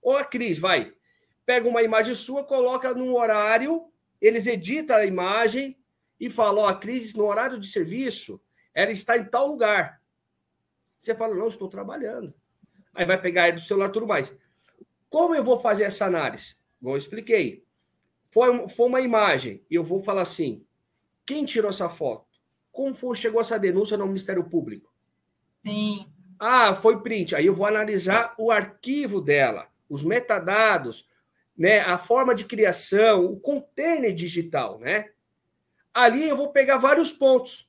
Ou 0.00 0.16
a 0.16 0.24
Cris, 0.24 0.56
vai. 0.56 0.92
Pega 1.48 1.66
uma 1.66 1.82
imagem 1.82 2.14
sua, 2.14 2.44
coloca 2.44 2.92
num 2.92 3.14
horário 3.14 3.90
eles 4.20 4.46
editam 4.46 4.96
a 4.96 5.06
imagem 5.06 5.78
e 6.18 6.28
falam: 6.28 6.64
ó, 6.64 6.68
a 6.68 6.74
crise 6.74 7.16
no 7.16 7.24
horário 7.24 7.58
de 7.58 7.68
serviço, 7.68 8.38
ela 8.74 8.90
está 8.90 9.16
em 9.16 9.24
tal 9.24 9.48
lugar. 9.48 10.02
Você 10.98 11.14
fala: 11.14 11.34
não, 11.34 11.48
estou 11.48 11.68
trabalhando. 11.68 12.34
Aí 12.92 13.06
vai 13.06 13.18
pegar 13.20 13.52
do 13.52 13.60
celular 13.60 13.90
tudo 13.90 14.06
mais. 14.06 14.36
Como 15.08 15.34
eu 15.34 15.42
vou 15.42 15.58
fazer 15.58 15.84
essa 15.84 16.04
análise? 16.04 16.56
Igual 16.80 16.96
eu 16.96 16.98
expliquei. 16.98 17.64
Foi, 18.30 18.68
foi 18.68 18.86
uma 18.86 19.00
imagem, 19.00 19.64
e 19.70 19.74
eu 19.74 19.84
vou 19.84 20.02
falar 20.02 20.22
assim: 20.22 20.64
quem 21.24 21.44
tirou 21.44 21.70
essa 21.70 21.88
foto? 21.88 22.26
Como 22.70 22.94
foi, 22.94 23.16
chegou 23.16 23.40
essa 23.40 23.58
denúncia 23.58 23.96
no 23.96 24.06
Ministério 24.06 24.44
Público? 24.44 24.92
Sim. 25.64 26.12
Ah, 26.38 26.74
foi 26.74 27.00
print. 27.00 27.34
Aí 27.34 27.46
eu 27.46 27.54
vou 27.54 27.66
analisar 27.66 28.34
o 28.38 28.50
arquivo 28.50 29.20
dela, 29.20 29.68
os 29.88 30.04
metadados, 30.04 31.08
né, 31.58 31.80
a 31.80 31.98
forma 31.98 32.36
de 32.36 32.44
criação, 32.44 33.26
o 33.26 33.40
container 33.40 34.14
digital, 34.14 34.78
né? 34.78 35.10
Ali 35.92 36.28
eu 36.28 36.36
vou 36.36 36.52
pegar 36.52 36.78
vários 36.78 37.10
pontos. 37.10 37.68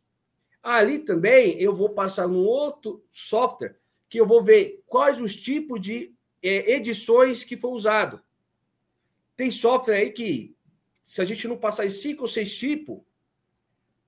Ali 0.62 1.00
também 1.00 1.60
eu 1.60 1.74
vou 1.74 1.90
passar 1.90 2.28
num 2.28 2.46
outro 2.46 3.04
software 3.12 3.76
que 4.08 4.20
eu 4.20 4.28
vou 4.28 4.44
ver 4.44 4.84
quais 4.86 5.20
os 5.20 5.36
tipos 5.36 5.82
de 5.82 6.14
é, 6.44 6.74
edições 6.74 7.44
que 7.44 7.58
foi 7.58 7.72
usado. 7.72 8.22
Tem 9.36 9.50
software 9.50 9.96
aí 9.96 10.12
que, 10.12 10.56
se 11.06 11.22
a 11.22 11.26
gente 11.26 11.48
não 11.48 11.58
passar 11.58 11.86
em 11.86 11.90
cinco 11.90 12.24
ou 12.24 12.28
seis 12.28 12.56
tipos, 12.56 13.00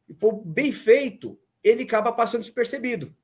e 0.08 0.14
for 0.14 0.34
bem 0.34 0.72
feito, 0.72 1.40
ele 1.64 1.84
acaba 1.84 2.12
passando 2.12 2.42
despercebido. 2.42 3.16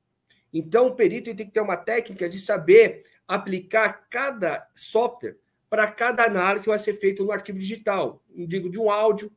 Então, 0.52 0.86
o 0.86 0.94
perito 0.94 1.34
tem 1.36 1.46
que 1.46 1.52
ter 1.52 1.60
uma 1.60 1.76
técnica 1.76 2.28
de 2.28 2.40
saber 2.40 3.04
aplicar 3.28 4.08
cada 4.08 4.66
software 4.74 5.36
para 5.68 5.90
cada 5.90 6.24
análise 6.24 6.64
que 6.64 6.70
vai 6.70 6.78
ser 6.78 6.94
feita 6.94 7.22
no 7.22 7.32
arquivo 7.32 7.58
digital. 7.58 8.22
Não 8.28 8.46
digo 8.46 8.70
de 8.70 8.78
um 8.78 8.90
áudio, 8.90 9.30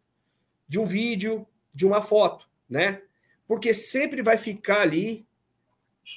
de 0.67 0.79
um 0.79 0.85
vídeo, 0.85 1.45
de 1.73 1.85
uma 1.85 2.01
foto, 2.01 2.49
né? 2.69 3.01
Porque 3.47 3.73
sempre 3.73 4.21
vai 4.21 4.37
ficar 4.37 4.81
ali 4.81 5.27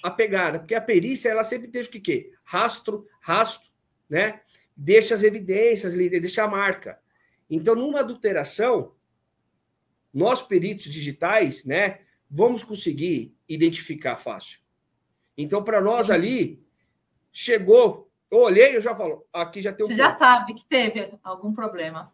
a 0.02 0.10
pegada, 0.10 0.58
porque 0.58 0.74
a 0.74 0.80
perícia 0.80 1.28
ela 1.28 1.44
sempre 1.44 1.68
deixa 1.68 1.88
o 1.88 1.92
que 1.92 2.00
quê? 2.00 2.32
Rastro, 2.44 3.06
rastro, 3.20 3.68
né? 4.08 4.40
Deixa 4.76 5.14
as 5.14 5.22
evidências, 5.22 5.94
deixa 5.94 6.44
a 6.44 6.48
marca. 6.48 7.00
Então, 7.48 7.74
numa 7.74 8.00
adulteração, 8.00 8.94
nós 10.12 10.42
peritos 10.42 10.86
digitais, 10.86 11.64
né, 11.64 12.00
vamos 12.30 12.62
conseguir 12.62 13.34
identificar 13.48 14.16
fácil. 14.16 14.60
Então, 15.36 15.62
para 15.62 15.80
nós 15.80 16.10
ali, 16.10 16.64
chegou, 17.32 18.10
eu 18.30 18.38
olhei, 18.38 18.76
eu 18.76 18.80
já 18.80 18.94
falo, 18.94 19.26
aqui 19.32 19.62
já 19.62 19.72
tem 19.72 19.84
um. 19.84 19.88
Você 19.88 19.94
já 19.94 20.16
sabe 20.16 20.54
que 20.54 20.64
teve 20.66 21.18
algum 21.22 21.52
problema. 21.52 22.12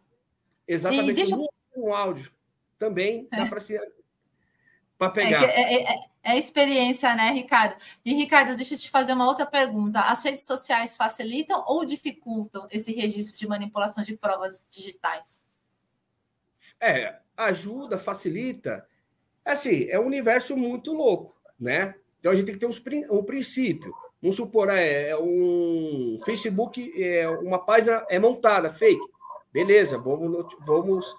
Exatamente. 0.67 1.09
E 1.09 1.13
deixa... 1.13 1.35
um, 1.35 1.47
um 1.75 1.93
áudio 1.93 2.31
também 2.77 3.27
dá 3.31 3.43
é. 3.43 3.49
para 3.49 3.59
se 3.59 3.79
para 5.01 5.09
pegar. 5.09 5.43
É, 5.45 5.47
é, 5.47 5.93
é, 5.93 5.99
é, 6.23 6.37
experiência, 6.37 7.15
né, 7.15 7.31
Ricardo? 7.31 7.75
E, 8.05 8.13
Ricardo, 8.13 8.55
deixa 8.55 8.75
eu 8.75 8.77
te 8.77 8.87
fazer 8.87 9.13
uma 9.13 9.27
outra 9.27 9.47
pergunta. 9.47 9.99
As 9.99 10.23
redes 10.23 10.45
sociais 10.45 10.95
facilitam 10.95 11.63
ou 11.67 11.83
dificultam 11.83 12.67
esse 12.69 12.93
registro 12.93 13.39
de 13.39 13.47
manipulação 13.47 14.03
de 14.03 14.15
provas 14.15 14.63
digitais? 14.69 15.43
É, 16.79 17.19
ajuda, 17.35 17.97
facilita. 17.97 18.87
Assim, 19.43 19.87
é 19.89 19.99
um 19.99 20.05
universo 20.05 20.55
muito 20.55 20.93
louco, 20.93 21.35
né? 21.59 21.95
Então 22.19 22.31
a 22.31 22.35
gente 22.35 22.45
tem 22.45 22.53
que 22.53 22.59
ter 22.59 22.67
um, 22.67 23.17
um 23.17 23.23
princípio. 23.23 23.91
Vamos 24.21 24.35
supor, 24.35 24.69
é, 24.69 25.09
é 25.09 25.17
um 25.17 26.19
Facebook, 26.23 26.93
é 27.01 27.27
uma 27.27 27.57
página 27.57 28.05
é 28.07 28.19
montada, 28.19 28.69
fake. 28.69 29.01
Beleza, 29.51 29.97
vamos, 29.97 30.55
vamos 30.59 31.15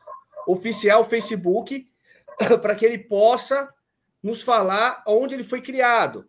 oficiar 0.46 1.00
o 1.00 1.04
Facebook 1.04 1.90
para 2.62 2.74
que 2.76 2.86
ele 2.86 2.98
possa 2.98 3.72
nos 4.22 4.42
falar 4.42 5.02
onde 5.06 5.34
ele 5.34 5.42
foi 5.42 5.60
criado. 5.60 6.28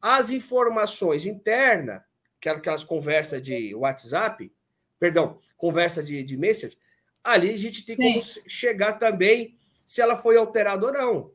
As 0.00 0.30
informações 0.30 1.26
internas, 1.26 2.00
aquelas 2.44 2.82
conversas 2.82 3.42
de 3.42 3.74
WhatsApp, 3.74 4.50
perdão, 4.98 5.38
conversa 5.58 6.02
de, 6.02 6.22
de 6.22 6.36
message, 6.36 6.78
ali 7.22 7.52
a 7.52 7.58
gente 7.58 7.84
tem 7.84 7.96
como 7.96 8.22
chegar 8.46 8.94
também 8.94 9.58
se 9.86 10.00
ela 10.00 10.16
foi 10.16 10.38
alterada 10.38 10.86
ou 10.86 10.92
não. 10.92 11.32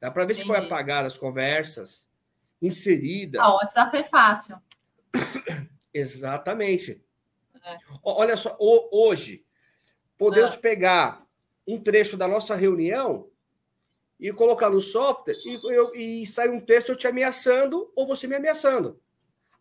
Dá 0.00 0.10
para 0.10 0.24
ver 0.24 0.32
Entendi. 0.32 0.48
se 0.48 0.54
foi 0.54 0.64
apagada 0.64 1.06
as 1.06 1.18
conversas, 1.18 2.01
inserida. 2.62 3.42
Ah, 3.42 3.50
o 3.50 3.56
WhatsApp 3.56 3.96
é 3.96 4.04
fácil. 4.04 4.56
Exatamente. 5.92 7.02
É. 7.64 7.78
Olha 8.02 8.36
só, 8.36 8.56
hoje 8.58 9.44
podemos 10.16 10.54
é. 10.54 10.56
pegar 10.56 11.26
um 11.66 11.78
trecho 11.78 12.16
da 12.16 12.26
nossa 12.26 12.54
reunião 12.54 13.28
e 14.18 14.32
colocar 14.32 14.70
no 14.70 14.80
software 14.80 15.36
e, 15.44 15.60
eu, 15.74 15.94
e 15.94 16.26
sai 16.26 16.48
um 16.48 16.60
texto 16.60 16.90
eu 16.90 16.96
te 16.96 17.06
ameaçando 17.06 17.92
ou 17.94 18.06
você 18.06 18.26
me 18.26 18.36
ameaçando. 18.36 19.00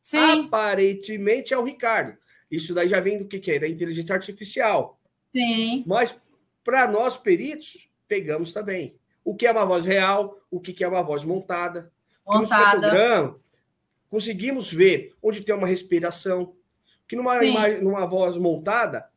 Sim. 0.02 0.46
Aparentemente 0.46 1.54
é 1.54 1.58
o 1.58 1.64
Ricardo. 1.64 2.18
Isso 2.50 2.74
daí 2.74 2.88
já 2.88 3.00
vem 3.00 3.18
do 3.18 3.28
que, 3.28 3.40
que 3.40 3.52
é? 3.52 3.60
Da 3.60 3.68
inteligência 3.68 4.14
artificial. 4.14 5.00
Sim. 5.36 5.84
Mas 5.88 6.16
para 6.64 6.88
nós 6.88 7.18
peritos, 7.18 7.90
pegamos 8.08 8.52
também. 8.54 8.96
O 9.24 9.36
que 9.36 9.48
é 9.48 9.52
uma 9.52 9.66
voz 9.66 9.86
real, 9.86 10.40
o 10.50 10.60
que 10.60 10.84
é 10.84 10.88
uma 10.88 11.02
voz 11.02 11.24
montada. 11.24 11.92
Montada. 12.28 13.34
conseguimos 14.10 14.72
ver 14.72 15.14
onde 15.22 15.42
tem 15.42 15.56
uma 15.56 15.68
respiração. 15.68 16.56
Que 17.08 17.16
numa, 17.16 17.44
imagem, 17.44 17.82
numa 17.82 18.06
voz 18.06 18.38
montada, 18.38 19.10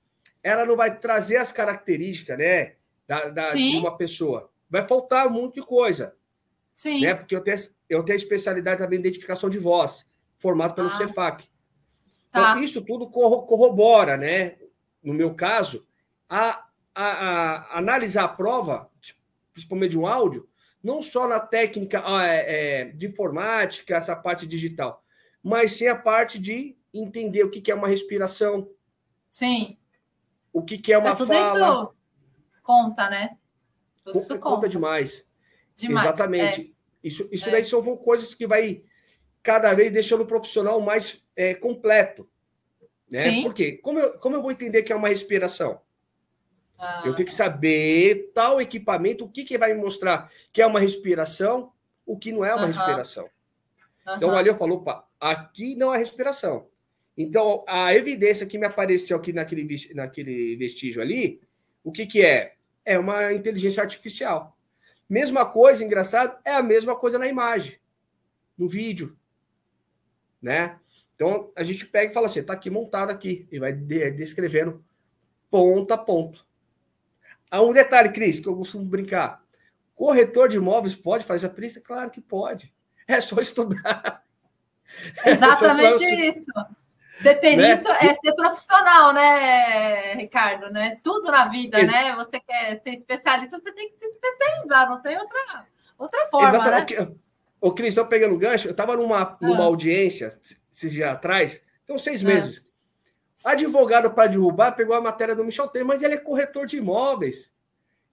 ela 0.43 0.67
não 0.67 0.77
vai 0.77 0.99
trazer 0.99 1.37
as 1.37 1.53
características 1.53 2.37
né, 2.37 2.75
da, 3.07 3.29
da 3.29 3.53
de 3.53 3.77
uma 3.77 3.97
pessoa. 3.97 4.51
Vai 4.69 4.87
faltar 4.87 5.29
um 5.29 5.31
monte 5.31 5.55
de 5.55 5.63
coisa. 5.63 6.17
Sim. 6.73 7.01
Né? 7.03 7.15
Porque 7.15 7.37
eu 7.37 7.41
tenho, 7.41 7.57
eu 7.89 8.03
tenho 8.03 8.17
a 8.17 8.21
especialidade 8.21 8.81
também 8.81 9.01
de 9.01 9.09
identificação 9.09 9.49
de 9.49 9.59
voz, 9.59 10.07
formado 10.39 10.75
pelo 10.75 10.89
ah. 10.89 10.97
CEFAC. 10.97 11.49
Então, 12.29 12.43
tá. 12.43 12.61
isso 12.61 12.83
tudo 12.83 13.09
corrobora, 13.09 14.17
né? 14.17 14.57
No 15.01 15.15
meu 15.15 15.35
caso, 15.35 15.87
a, 16.29 16.67
a, 16.93 17.05
a 17.05 17.79
analisar 17.79 18.25
a 18.25 18.29
prova, 18.29 18.91
principalmente 19.53 19.93
de 19.93 19.99
um 19.99 20.07
áudio, 20.07 20.49
não 20.85 21.03
só 21.03 21.27
na 21.27 21.41
técnica 21.41 22.03
ah, 22.05 22.27
é, 22.27 22.83
é, 22.83 22.85
de 22.85 23.07
informática, 23.07 23.97
essa 23.97 24.15
parte 24.15 24.47
digital, 24.47 25.03
mas 25.43 25.73
sim 25.73 25.89
a 25.89 25.97
parte 25.97 26.39
de 26.39 26.77
entender 26.93 27.43
o 27.43 27.51
que 27.51 27.73
é 27.73 27.75
uma 27.75 27.89
respiração. 27.89 28.71
Sim 29.31 29.77
o 30.55 30.63
que, 30.63 30.79
que 30.79 30.93
é 30.93 30.97
uma 30.97 31.11
é, 31.11 31.15
tudo 31.17 31.33
fala. 31.35 31.43
isso 31.43 31.95
conta, 32.63 33.11
né? 33.11 33.37
Tudo 34.05 34.19
isso 34.19 34.29
conta. 34.39 34.41
conta 34.41 34.69
demais. 34.69 35.27
demais. 35.75 36.07
Exatamente. 36.07 36.61
É. 37.03 37.07
Isso, 37.07 37.29
isso 37.31 37.49
é. 37.49 37.53
daí 37.53 37.65
são 37.65 37.83
coisas 37.97 38.35
que 38.35 38.47
vai 38.47 38.85
cada 39.43 39.75
vez 39.75 39.93
deixando 39.93 40.23
o 40.23 40.27
profissional 40.27 40.81
mais 40.81 41.23
é, 41.35 41.55
completo. 41.55 42.31
Né? 43.11 43.31
Sim. 43.31 43.43
Por 43.43 43.53
quê? 43.53 43.73
Como 43.83 43.99
eu, 43.99 44.17
como 44.19 44.37
eu 44.37 44.43
vou 44.43 44.53
entender 44.53 44.85
que 44.85 44.93
é 44.93 44.97
uma 44.97 45.09
respiração? 45.09 45.81
Ah. 46.79 47.03
Eu 47.05 47.15
tenho 47.15 47.27
que 47.27 47.35
saber 47.35 48.31
tal 48.35 48.61
equipamento, 48.61 49.25
o 49.25 49.29
que, 49.29 49.45
que 49.45 49.59
vai 49.59 49.73
me 49.73 49.81
mostrar 49.81 50.31
que 50.53 50.61
é 50.61 50.67
uma 50.67 50.81
respiração, 50.81 51.73
o 52.05 52.19
que 52.19 52.33
não 52.33 52.45
é 52.45 52.55
uma 52.55 52.67
respiração. 52.67 53.29
Então, 54.17 54.31
o 54.31 54.37
Alio 54.37 54.57
falou, 54.57 54.79
opa, 54.79 55.09
aqui 55.19 55.75
não 55.75 55.95
é 55.95 55.99
respiração. 55.99 56.69
Então, 57.17 57.65
a 57.67 57.95
evidência 57.95 58.47
que 58.47 58.59
me 58.59 58.67
apareceu 58.67 59.17
aqui 59.17 59.33
naquele, 59.33 59.67
naquele 59.95 60.57
vestígio 60.57 61.01
ali, 61.01 61.41
o 61.83 61.93
que, 61.93 62.07
que 62.07 62.23
é? 62.23 62.55
É 62.85 62.99
uma 62.99 63.33
inteligência 63.33 63.83
artificial. 63.83 64.57
Mesma 65.09 65.47
coisa, 65.47 65.85
engraçado, 65.85 66.39
é 66.45 66.53
a 66.53 66.63
mesma 66.63 66.97
coisa 66.97 67.19
na 67.19 67.27
imagem, 67.27 67.79
no 68.59 68.67
vídeo, 68.67 69.17
né? 70.43 70.79
Então, 71.15 71.53
a 71.55 71.63
gente 71.63 71.87
pega 71.87 72.11
e 72.11 72.15
fala 72.15 72.27
assim, 72.27 72.43
tá 72.43 72.53
aqui 72.53 72.69
montado 72.69 73.11
aqui, 73.11 73.47
e 73.51 73.59
vai 73.59 73.73
descrevendo 73.73 74.85
ponto 75.51 75.93
a 75.93 75.99
ponto. 75.99 76.45
Há 77.55 77.63
um 77.63 77.73
detalhe, 77.73 78.09
Cris, 78.09 78.41
que 78.41 78.49
eu 78.49 78.57
costumo 78.57 78.85
brincar. 78.85 79.41
Corretor 79.95 80.49
de 80.49 80.57
imóveis 80.57 80.97
pode 80.97 81.25
fazer 81.25 81.47
a 81.47 81.51
perícia? 81.51 81.81
Claro 81.81 82.11
que 82.11 82.21
pode. 82.21 82.75
É 83.07 83.21
só 83.21 83.41
estudar. 83.41 84.25
Exatamente 85.25 85.87
é 85.87 85.99
só 85.99 86.05
estudar. 86.05 86.37
isso. 86.37 86.51
Ser 87.23 87.35
perito 87.37 87.89
né? 87.89 87.99
é 88.01 88.15
ser 88.15 88.33
profissional, 88.35 89.13
né, 89.13 90.15
Ricardo? 90.15 90.69
Né? 90.73 90.99
Tudo 91.01 91.31
na 91.31 91.47
vida, 91.47 91.79
Ex 91.79 91.93
né? 91.93 92.17
Você 92.17 92.41
quer 92.41 92.75
ser 92.83 92.91
especialista, 92.91 93.57
você 93.57 93.73
tem 93.73 93.89
que 93.89 93.99
se 93.99 94.05
especializar, 94.05 94.91
não 94.91 95.01
tem 95.01 95.17
outra, 95.17 95.67
outra 95.97 96.29
forma. 96.33 96.49
Exatamente. 96.49 96.99
Né? 96.99 97.13
O 97.61 97.71
Cris, 97.71 97.91
estou 97.91 98.07
pegando 98.07 98.37
gancho, 98.37 98.67
eu 98.67 98.73
estava 98.73 98.97
numa, 98.97 99.39
numa 99.41 99.63
ah. 99.63 99.67
audiência 99.67 100.41
esses 100.73 100.91
dias 100.91 101.09
atrás, 101.09 101.63
então 101.85 101.97
seis 101.99 102.21
ah. 102.25 102.65
Advogado 103.45 104.11
para 104.11 104.31
derrubar 104.31 104.73
pegou 104.73 104.97
a 104.97 105.01
matéria 105.01 105.37
do 105.37 105.45
Michel 105.45 105.69
Temer, 105.69 105.87
mas 105.87 106.03
ele 106.03 106.15
é 106.15 106.19
corretor 106.19 106.67
de 106.67 106.79
imóveis. 106.79 107.53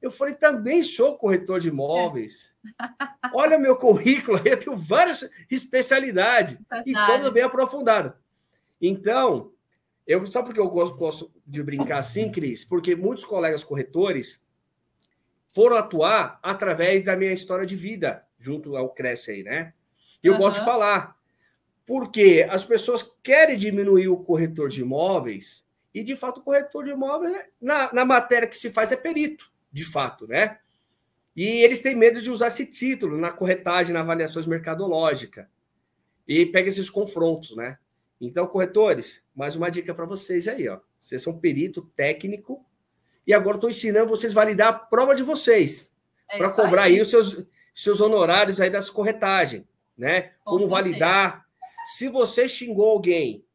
Eu 0.02 0.12
falei, 0.12 0.34
também 0.34 0.84
sou 0.84 1.18
corretor 1.18 1.60
de 1.60 1.70
imóveis. 1.70 2.52
É. 2.66 3.30
Olha 3.34 3.58
meu 3.58 3.76
currículo, 3.76 4.40
eu 4.44 4.60
tenho 4.60 4.76
várias 4.76 5.30
especialidades, 5.50 6.58
e 6.86 6.94
todas 6.94 7.32
bem 7.32 7.44
aprofundadas. 7.44 8.14
Então, 8.82 9.52
Eu, 10.08 10.26
só 10.26 10.42
porque 10.42 10.60
eu 10.60 10.70
gosto, 10.70 10.96
gosto 10.96 11.32
de 11.46 11.62
brincar 11.64 12.00
assim, 12.00 12.32
Cris, 12.32 12.66
porque 12.66 12.96
muitos 12.96 13.24
colegas 13.24 13.64
corretores 13.64 14.44
foram 15.52 15.78
atuar 15.78 16.40
através 16.42 17.06
da 17.06 17.16
minha 17.16 17.32
história 17.32 17.66
de 17.66 17.76
vida, 17.76 18.26
junto 18.40 18.76
ao 18.76 18.90
Cresce 18.90 19.32
aí, 19.32 19.44
né? 19.44 19.74
E 20.24 20.28
eu 20.28 20.34
uhum. 20.34 20.40
gosto 20.40 20.60
de 20.60 20.66
falar. 20.66 21.16
Porque 21.92 22.48
as 22.50 22.64
pessoas 22.64 23.14
querem 23.22 23.58
diminuir 23.58 24.08
o 24.08 24.16
corretor 24.16 24.70
de 24.70 24.80
imóveis, 24.80 25.66
e 25.94 26.06
de 26.06 26.16
fato 26.16 26.40
o 26.40 26.42
corretor 26.42 26.86
de 26.86 26.92
imóveis, 26.92 27.36
na, 27.60 27.92
na 27.92 28.06
matéria 28.06 28.48
que 28.48 28.58
se 28.58 28.70
faz, 28.70 28.94
é 28.94 28.96
perito, 28.96 29.52
de 29.70 29.84
fato, 29.84 30.26
né? 30.26 30.60
E 31.36 31.46
eles 31.46 31.82
têm 31.82 31.94
medo 31.94 32.22
de 32.22 32.30
usar 32.30 32.48
esse 32.48 32.66
título 32.66 33.18
na 33.18 33.30
corretagem, 33.30 33.94
na 33.94 34.00
avaliações 34.00 34.48
mercadológica. 34.48 35.50
E 36.26 36.46
pega 36.46 36.70
esses 36.70 36.90
confrontos, 36.90 37.58
né? 37.58 37.78
Então, 38.22 38.48
corretores, 38.48 39.22
mais 39.36 39.58
uma 39.58 39.70
dica 39.70 39.94
para 39.94 40.06
vocês 40.06 40.48
aí, 40.48 40.70
ó. 40.70 40.80
Vocês 40.98 41.22
são 41.22 41.38
perito 41.38 41.92
técnico 41.94 42.66
e 43.28 43.34
agora 43.34 43.58
estou 43.58 43.70
ensinando 43.70 44.08
vocês 44.08 44.32
a 44.32 44.36
validar 44.36 44.70
a 44.70 44.74
prova 44.74 45.14
de 45.14 45.24
vocês 45.24 45.92
é 46.30 46.38
para 46.38 46.52
cobrar 46.52 46.84
aí. 46.84 46.94
aí 46.94 47.02
os 47.02 47.10
seus, 47.10 47.46
seus 47.76 48.00
honorários 48.00 48.62
aí 48.62 48.70
das 48.70 48.90
corretagens, 48.90 49.66
né? 49.98 50.22
Com 50.46 50.52
Como 50.52 50.60
certeza. 50.62 50.82
validar. 50.82 51.51
Se 51.86 52.08
você 52.08 52.48
xingou 52.48 52.90
alguém, 52.90 53.46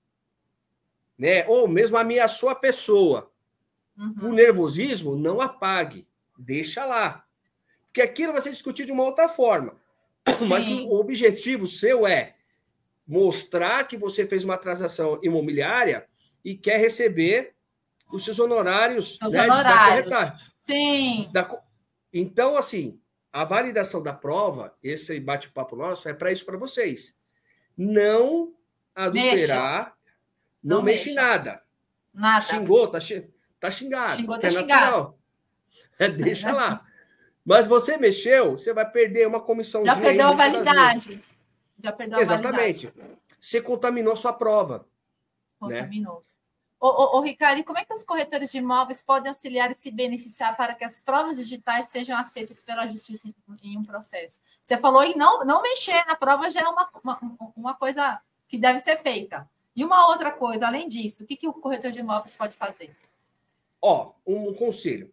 né? 1.19 1.47
Ou 1.47 1.67
mesmo 1.67 1.97
ameaçou 1.97 2.49
a 2.49 2.55
pessoa 2.55 3.31
uhum. 3.99 4.15
por 4.15 4.33
nervosismo, 4.33 5.17
não 5.17 5.41
apague, 5.41 6.07
deixa 6.39 6.85
lá. 6.85 7.25
Porque 7.87 8.03
aquilo 8.03 8.33
vai 8.33 8.43
ser 8.43 8.51
discutido 8.51 8.87
de 8.87 8.93
uma 8.93 9.05
outra 9.05 9.29
forma. 9.29 9.77
Sim. 10.39 10.49
Mas 10.49 10.69
o 10.69 11.01
objetivo 11.01 11.67
seu 11.67 12.07
é 12.07 12.35
mostrar 13.07 13.85
que 13.85 13.97
você 13.97 14.27
fez 14.27 14.45
uma 14.45 14.59
transação 14.59 15.19
imobiliária 15.23 16.07
e 16.45 16.57
quer 16.57 16.79
receber 16.79 17.55
os 18.13 18.25
seus 18.25 18.39
honorários. 18.39 19.19
Os 19.23 19.33
né, 19.33 19.45
honorários. 19.45 20.57
Sim. 20.67 21.31
Da, 21.33 21.49
então, 22.13 22.57
assim, 22.57 23.01
a 23.33 23.45
validação 23.45 24.03
da 24.03 24.13
prova, 24.13 24.77
esse 24.83 25.19
bate-papo 25.21 25.77
nosso, 25.77 26.09
é 26.09 26.15
para 26.15 26.33
isso 26.33 26.45
para 26.45 26.59
vocês. 26.59 27.16
Não 27.77 28.55
adulterar, 28.95 29.85
mexa. 29.85 29.93
não, 30.63 30.77
não 30.77 30.83
mexe 30.83 31.15
nada. 31.15 31.63
Nada. 32.13 32.41
Xingou, 32.41 32.89
tá, 32.89 32.99
tá 33.61 33.71
xingado. 33.71 34.17
Xingou, 34.17 34.39
tá 34.39 34.47
é 34.47 34.51
xingado. 34.51 35.15
É, 35.99 36.11
deixa 36.11 36.53
lá. 36.53 36.85
Mas 37.43 37.67
você 37.67 37.97
mexeu, 37.97 38.59
você 38.59 38.75
vai 38.75 38.91
perder 38.91 39.27
uma 39.27 39.41
comissão. 39.41 39.83
Já 39.83 39.97
perdeu 39.97 40.29
a 40.29 40.33
validade. 40.33 41.25
Já 41.83 41.91
perdeu 41.91 42.21
Exatamente. 42.21 42.89
Validade. 42.89 43.19
Você 43.41 43.63
contaminou 43.63 44.15
sua 44.15 44.35
prova. 44.35 44.87
Né? 45.63 45.81
Contaminou. 45.81 46.17
Né? 46.17 46.36
Ô, 46.79 46.89
ô, 46.89 47.19
ô, 47.19 47.21
Ricardo, 47.23 47.65
como 47.65 47.79
é 47.79 47.85
que 47.85 47.93
os 47.95 48.05
corretores 48.05 48.53
de 48.53 48.59
imóveis 48.59 49.03
podem 49.03 49.29
auxiliar 49.29 49.71
e 49.71 49.75
se 49.75 49.91
beneficiar 49.91 50.57
para 50.57 50.75
que 50.75 50.85
as 50.85 51.01
provas 51.01 51.39
digitais 51.39 51.89
sejam 51.89 52.17
aceitas 52.19 52.61
pela 52.61 52.87
justiça 52.87 53.29
em, 53.29 53.35
em 53.63 53.79
um 53.79 53.85
processo? 53.85 54.41
Você 54.63 54.77
falou 54.77 55.03
em 55.03 55.17
não, 55.17 55.45
não 55.45 55.63
mexer 55.63 56.05
na 56.07 56.15
prova 56.15 56.51
já 56.51 56.61
é 56.61 56.69
uma, 56.69 56.91
uma, 57.03 57.19
uma 57.57 57.75
coisa 57.75 58.21
que 58.47 58.59
deve 58.59 58.79
ser 58.79 58.97
feita. 58.97 59.49
E 59.75 59.85
uma 59.85 60.09
outra 60.09 60.31
coisa, 60.31 60.67
além 60.67 60.87
disso, 60.87 61.25
o 61.25 61.27
que, 61.27 61.37
que 61.37 61.49
o 61.49 61.53
corretor 61.53 61.91
de 61.91 62.01
imóveis 62.01 62.35
pode 62.35 62.57
fazer? 62.57 62.95
Ó, 63.81 64.13
um 64.27 64.53
conselho. 64.55 65.13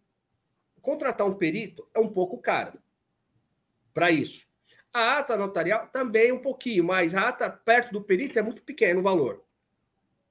Contratar 0.82 1.26
um 1.26 1.34
perito 1.34 1.86
é 1.94 2.00
um 2.00 2.08
pouco 2.08 2.38
caro 2.38 2.78
para 3.92 4.10
isso. 4.10 4.46
A 4.92 5.18
ata 5.18 5.36
notarial 5.36 5.88
também 5.88 6.30
um 6.30 6.38
pouquinho, 6.38 6.84
mas 6.84 7.14
a 7.14 7.28
ata 7.28 7.50
perto 7.50 7.92
do 7.92 8.02
perito 8.02 8.38
é 8.38 8.42
muito 8.42 8.62
pequeno 8.62 9.00
o 9.00 9.02
valor. 9.02 9.42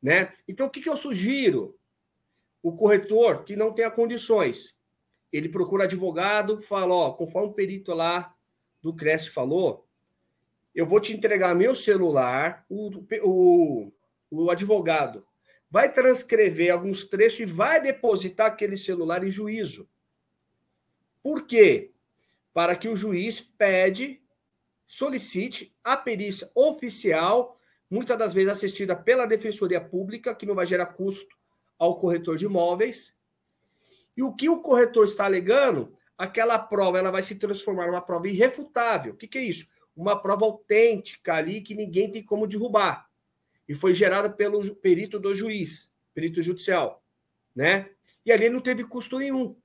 Né? 0.03 0.33
Então, 0.45 0.67
o 0.67 0.69
que, 0.69 0.81
que 0.81 0.89
eu 0.89 0.98
sugiro? 0.98 1.79
O 2.62 2.75
corretor 2.75 3.45
que 3.45 3.55
não 3.55 3.72
tenha 3.72 3.89
condições, 3.89 4.77
ele 5.32 5.47
procura 5.47 5.86
advogado, 5.86 6.62
fala, 6.62 6.93
ó, 6.93 7.12
conforme 7.13 7.49
o 7.49 7.54
perito 7.54 7.93
lá 7.93 8.36
do 8.82 8.93
Cresce 8.93 9.30
falou, 9.30 9.88
eu 10.75 10.86
vou 10.86 10.99
te 10.99 11.13
entregar 11.13 11.56
meu 11.56 11.73
celular, 11.73 12.65
o, 12.69 12.91
o, 13.23 13.91
o 14.30 14.51
advogado 14.51 15.25
vai 15.69 15.91
transcrever 15.91 16.71
alguns 16.71 17.04
trechos 17.04 17.39
e 17.39 17.45
vai 17.45 17.82
depositar 17.82 18.47
aquele 18.47 18.77
celular 18.77 19.23
em 19.23 19.32
juízo. 19.32 19.89
Por 21.21 21.47
quê? 21.47 21.91
Para 22.54 22.75
que 22.75 22.88
o 22.88 22.95
juiz 22.95 23.39
pede 23.39 24.21
solicite 24.86 25.75
a 25.84 25.97
perícia 25.97 26.49
oficial, 26.54 27.60
muitas 27.93 28.17
das 28.17 28.34
vezes 28.34 28.51
assistida 28.51 28.95
pela 28.95 29.27
Defensoria 29.27 29.79
Pública, 29.79 30.34
que 30.34 30.47
não 30.47 30.56
vai 30.56 30.65
gerar 30.65 30.88
custo 30.88 31.38
ao 31.77 31.99
corretor 31.99 32.38
de 32.38 32.45
imóveis. 32.45 33.13
E 34.17 34.23
o 34.23 34.34
que 34.34 34.49
o 34.49 34.62
corretor 34.62 35.06
está 35.06 35.25
alegando, 35.25 35.95
aquela 36.17 36.58
prova 36.58 36.97
ela 36.97 37.12
vai 37.12 37.21
se 37.21 37.36
transformar 37.36 37.86
numa 37.86 38.01
prova 38.01 38.27
irrefutável. 38.27 39.13
O 39.13 39.15
que, 39.15 39.27
que 39.27 39.38
é 39.38 39.43
isso? 39.43 39.67
Uma 39.95 40.19
prova 40.19 40.43
autêntica 40.43 41.36
ali 41.36 41.62
que 41.62 41.75
ninguém 41.75 42.10
tem 42.12 42.23
como 42.23 42.47
derrubar. 42.47 43.08
E 43.69 43.75
foi 43.75 43.93
gerada 43.93 44.27
pelo 44.27 44.75
perito 44.77 45.19
do 45.19 45.36
juiz, 45.36 45.88
perito 46.15 46.41
judicial, 46.41 47.03
né? 47.56 47.91
E 48.25 48.32
ali 48.32 48.49
não 48.49 48.60
teve 48.60 48.84
custo 48.84 49.19
nenhum. 49.19 49.56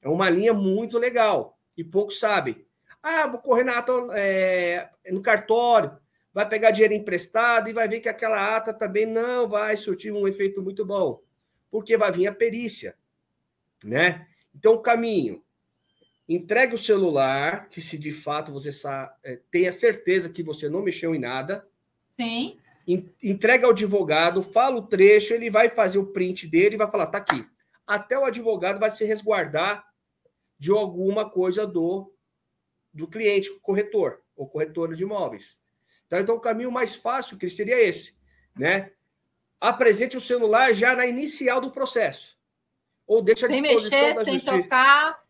É 0.00 0.08
uma 0.08 0.30
linha 0.30 0.54
muito 0.54 0.98
legal 0.98 1.58
e 1.76 1.84
poucos 1.84 2.18
sabem. 2.18 2.64
Ah, 3.02 3.26
vou 3.26 3.38
correr 3.38 3.64
na 3.64 3.84
é, 4.14 4.88
no 5.10 5.20
cartório, 5.20 6.00
vai 6.32 6.48
pegar 6.48 6.70
dinheiro 6.70 6.94
emprestado 6.94 7.68
e 7.68 7.72
vai 7.72 7.88
ver 7.88 8.00
que 8.00 8.08
aquela 8.08 8.56
ata 8.56 8.72
também 8.72 9.06
não 9.06 9.48
vai 9.48 9.76
surtir 9.76 10.12
um 10.12 10.26
efeito 10.26 10.62
muito 10.62 10.84
bom, 10.84 11.20
porque 11.70 11.96
vai 11.96 12.10
vir 12.10 12.26
a 12.26 12.34
perícia, 12.34 12.96
né? 13.84 14.26
Então, 14.54 14.74
o 14.74 14.80
caminho, 14.80 15.42
entregue 16.28 16.74
o 16.74 16.78
celular, 16.78 17.68
que 17.68 17.80
se 17.80 17.98
de 17.98 18.12
fato 18.12 18.52
você 18.52 18.70
é, 19.24 19.40
tenha 19.50 19.72
certeza 19.72 20.28
que 20.28 20.42
você 20.42 20.68
não 20.68 20.82
mexeu 20.82 21.14
em 21.14 21.18
nada. 21.18 21.66
Sim. 22.10 22.58
Entrega 23.22 23.66
ao 23.66 23.72
advogado, 23.72 24.42
fala 24.42 24.76
o 24.76 24.86
trecho, 24.86 25.32
ele 25.34 25.50
vai 25.50 25.70
fazer 25.70 25.98
o 25.98 26.06
print 26.06 26.46
dele 26.48 26.74
e 26.74 26.78
vai 26.78 26.90
falar, 26.90 27.06
tá 27.06 27.18
aqui. 27.18 27.46
Até 27.86 28.18
o 28.18 28.24
advogado 28.24 28.80
vai 28.80 28.90
se 28.90 29.04
resguardar 29.04 29.84
de 30.58 30.70
alguma 30.70 31.28
coisa 31.28 31.66
do 31.66 32.12
do 32.92 33.08
cliente, 33.08 33.48
corretor 33.62 34.20
ou 34.36 34.46
corretora 34.46 34.94
de 34.94 35.02
imóveis. 35.02 35.58
Então, 36.12 36.20
então, 36.20 36.36
o 36.36 36.40
caminho 36.40 36.70
mais 36.70 36.94
fácil, 36.94 37.38
Cris, 37.38 37.56
seria 37.56 37.80
esse, 37.80 38.14
né? 38.54 38.92
Apresente 39.58 40.14
o 40.14 40.20
celular 40.20 40.74
já 40.74 40.94
na 40.94 41.06
inicial 41.06 41.58
do 41.58 41.70
processo. 41.70 42.36
Ou 43.06 43.22
deixa 43.22 43.46
à 43.46 43.48
sem 43.48 43.62
disposição 43.62 43.98
mexer, 43.98 44.14
da 44.14 44.24
justiça. 44.24 44.52
Sem 44.52 44.62
tocar. 44.62 45.24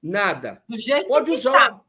Nada. 0.00 0.62
Do 0.68 0.78
jeito 0.78 1.08
Pode 1.08 1.30
que 1.32 1.36
usar. 1.36 1.70
Tá. 1.70 1.80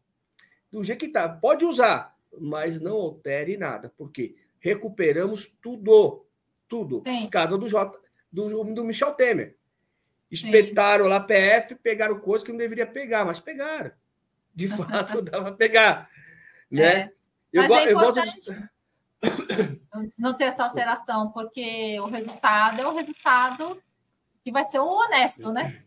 Do 0.72 0.84
jeito 0.84 1.00
que 1.00 1.10
tá. 1.10 1.30
Pode 1.30 1.64
usar, 1.64 2.18
mas 2.40 2.82
não 2.82 2.96
altere 2.96 3.56
nada. 3.56 3.94
porque 3.96 4.36
Recuperamos 4.60 5.54
tudo. 5.62 6.26
Tudo. 6.68 7.04
Sim. 7.06 7.30
Casa 7.30 7.56
do 7.56 7.70
J, 7.70 8.00
do, 8.32 8.64
do 8.64 8.84
Michel 8.84 9.14
Temer. 9.14 9.56
Espetaram 10.32 11.06
Sim. 11.06 11.12
lá 11.12 11.20
PF, 11.20 11.76
pegaram 11.76 12.20
coisas 12.20 12.44
que 12.44 12.52
não 12.52 12.58
deveria 12.58 12.88
pegar, 12.88 13.24
mas 13.24 13.40
pegaram 13.40 13.92
de 14.56 14.68
fato 14.76 15.22
dá 15.24 15.40
para 15.40 15.52
pegar. 15.52 16.10
Né? 16.70 16.84
É. 16.84 17.17
Eu, 17.58 17.70
Mas 17.70 17.88
é 17.88 17.92
importante 17.92 18.40
de... 18.40 19.82
não 20.18 20.34
ter 20.34 20.46
essa 20.46 20.64
alteração, 20.64 21.32
porque 21.32 22.00
o 22.00 22.06
resultado 22.06 22.82
é 22.82 22.88
o 22.88 22.94
resultado 22.94 23.82
que 24.44 24.52
vai 24.52 24.64
ser 24.64 24.80
o 24.80 24.86
honesto, 24.86 25.52
né? 25.52 25.82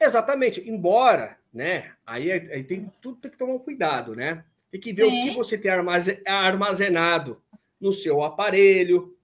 Exatamente. 0.00 0.68
Embora, 0.68 1.38
né? 1.52 1.92
Aí, 2.06 2.32
aí 2.32 2.64
tem 2.64 2.90
tudo 3.00 3.20
tem 3.20 3.30
que 3.30 3.36
tomar 3.36 3.54
um 3.54 3.58
cuidado, 3.58 4.14
né? 4.14 4.44
Tem 4.70 4.80
que 4.80 4.92
ver 4.92 5.08
Sim. 5.08 5.20
o 5.20 5.24
que 5.24 5.36
você 5.36 5.58
tem 5.58 5.70
armazenado 6.26 7.42
no 7.80 7.92
seu 7.92 8.22
aparelho, 8.22 9.16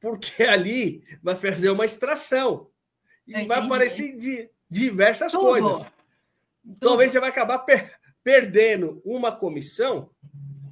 porque 0.00 0.42
ali 0.44 1.02
vai 1.22 1.36
fazer 1.36 1.70
uma 1.70 1.84
extração 1.84 2.68
e 3.26 3.46
vai 3.46 3.64
aparecer 3.64 4.16
de 4.16 4.50
diversas 4.68 5.32
tudo. 5.32 5.44
coisas. 5.44 5.90
Talvez 6.80 7.12
você 7.12 7.20
vai 7.20 7.30
acabar 7.30 7.58
per 7.60 7.98
perdendo 8.22 9.00
uma 9.02 9.32
comissão 9.32 10.10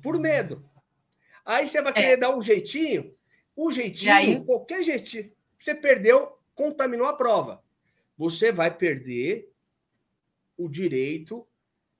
por 0.02 0.18
medo. 0.18 0.64
Aí 1.44 1.66
você 1.66 1.80
vai 1.80 1.92
querer 1.92 2.12
é. 2.12 2.16
dar 2.16 2.34
um 2.36 2.42
jeitinho, 2.42 3.14
o 3.56 3.72
jeitinho, 3.72 4.12
aí... 4.12 4.44
qualquer 4.44 4.82
jeitinho, 4.82 5.32
você 5.58 5.74
perdeu, 5.74 6.38
contaminou 6.54 7.06
a 7.06 7.16
prova. 7.16 7.62
Você 8.16 8.52
vai 8.52 8.76
perder 8.76 9.50
o 10.56 10.68
direito 10.68 11.46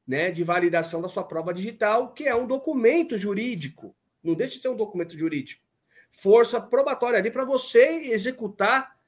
né, 0.07 0.31
de 0.31 0.43
validação 0.43 1.03
da 1.03 1.09
sua 1.09 1.23
prova 1.23 1.53
digital, 1.53 2.13
que 2.13 2.27
é 2.27 2.35
um 2.35 2.47
documento 2.47 3.19
jurídico. 3.19 3.95
Não 4.23 4.35
deixa 4.35 4.57
de 4.57 4.63
ser 4.63 4.69
um 4.69 4.77
documento 4.77 5.19
jurídico. 5.19 5.63
Força 6.11 6.61
probatória 6.61 7.19
ali 7.19 7.31
para 7.31 7.45
você 7.45 8.11
executar 8.13 8.99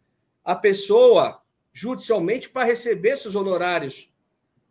a 0.44 0.55
pessoa 0.55 1.42
judicialmente 1.72 2.48
para 2.48 2.66
receber 2.66 3.16
seus 3.16 3.35
honorários 3.35 4.12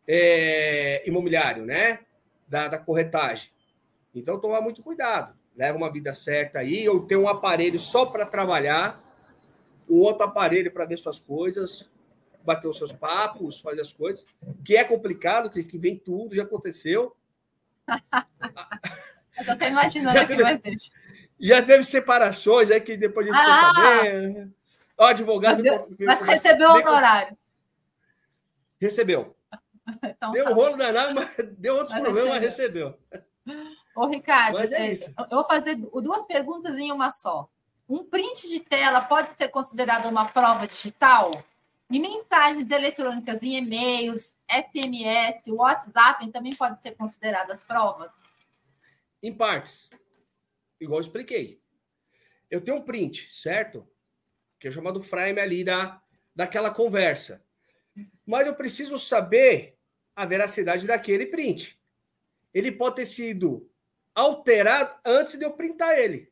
é, 0.08 1.08
imobiliário, 1.08 1.65
né? 1.65 1.99
Da, 2.47 2.67
da 2.67 2.77
corretagem. 2.77 3.51
Então, 4.13 4.39
tomar 4.39 4.62
muito 4.62 4.82
cuidado. 4.82 5.38
Leva 5.56 5.78
uma 5.78 5.91
vida 5.91 6.13
certa 6.13 6.60
aí, 6.60 6.88
ou 6.88 7.06
ter 7.06 7.17
um 7.17 7.28
aparelho 7.28 7.80
só 7.80 8.06
para 8.06 8.26
trabalhar, 8.26 9.00
um 9.89 9.98
outro 9.98 10.26
aparelho 10.26 10.72
para 10.72 10.86
ver 10.86 10.98
suas 10.98 11.19
coisas, 11.19 11.89
bater 12.43 12.67
os 12.67 12.78
seus 12.78 12.91
papos, 12.91 13.60
fazer 13.60 13.82
as 13.82 13.91
coisas, 13.91 14.26
que 14.63 14.76
é 14.76 14.84
complicado, 14.84 15.50
que 15.50 15.78
vem 15.78 15.98
tudo, 15.98 16.36
já 16.36 16.43
aconteceu. 16.43 17.15
Eu 19.39 19.45
tô 19.45 19.52
até 19.52 19.69
imaginando 19.69 20.13
já 20.13 20.26
teve, 20.26 20.43
mais 20.43 20.60
deixa. 20.60 20.91
Já 21.39 21.62
teve 21.62 21.84
separações 21.84 22.69
aí 22.69 22.82
que 22.82 22.98
depois 22.98 23.26
a 23.28 23.32
gente 23.32 23.41
ah, 23.41 23.69
ficou 23.69 23.84
sabendo. 23.86 24.54
O 24.98 25.04
advogado. 25.04 25.63
Mas, 25.63 25.63
deu, 25.63 25.95
mas 26.02 26.22
recebeu 26.22 26.69
o 26.69 26.74
honorário. 26.74 27.38
Recebeu. 28.80 29.36
Então, 30.04 30.32
deu 30.32 30.45
tá. 30.45 30.52
um 30.52 30.54
rolo 30.54 30.78
danado, 30.78 31.15
mas 31.15 31.32
deu 31.58 31.74
outros 31.74 31.95
mas 31.95 32.04
problemas, 32.04 32.39
recebeu. 32.39 32.95
mas 33.10 33.10
recebeu. 33.10 33.29
Ô, 34.00 34.08
Ricardo, 34.08 34.58
é 34.60 34.94
é, 34.94 34.94
eu 34.94 35.30
vou 35.30 35.44
fazer 35.44 35.76
duas 35.76 36.26
perguntas 36.26 36.78
em 36.78 36.90
uma 36.90 37.10
só. 37.10 37.50
Um 37.88 38.06
print 38.06 38.48
de 38.48 38.62
tela 38.62 39.02
pode 39.02 39.32
ser 39.32 39.50
considerado 39.50 40.06
uma 40.06 40.26
prova 40.26 40.66
digital? 40.66 41.32
E 41.92 42.00
mensagens 42.00 42.72
eletrônicas 42.72 43.44
em 43.44 43.58
e-mails, 43.58 44.34
SMS, 44.50 45.50
WhatsApp 45.50 46.32
também 46.32 46.56
podem 46.56 46.80
ser 46.80 46.92
consideradas 46.92 47.66
provas? 47.66 48.10
Em 49.22 49.34
partes. 49.34 49.90
Igual 50.80 51.00
eu 51.00 51.06
expliquei. 51.06 51.62
Eu 52.50 52.62
tenho 52.62 52.78
um 52.78 52.84
print, 52.84 53.30
certo? 53.30 53.86
Que 54.58 54.70
é 54.70 54.72
chamado 54.72 55.04
frame 55.04 55.42
ali 55.42 55.62
da, 55.66 56.02
daquela 56.34 56.72
conversa. 56.72 57.44
Mas 58.26 58.48
eu 58.48 58.56
preciso 58.56 58.98
saber 58.98 59.78
a 60.16 60.26
veracidade 60.26 60.88
daquele 60.88 61.26
print. 61.26 61.78
Ele 62.54 62.72
pode 62.72 62.96
ter 62.96 63.06
sido 63.06 63.68
alterado 64.19 64.95
antes 65.05 65.38
de 65.38 65.45
eu 65.45 65.51
printar 65.51 65.97
ele. 65.97 66.32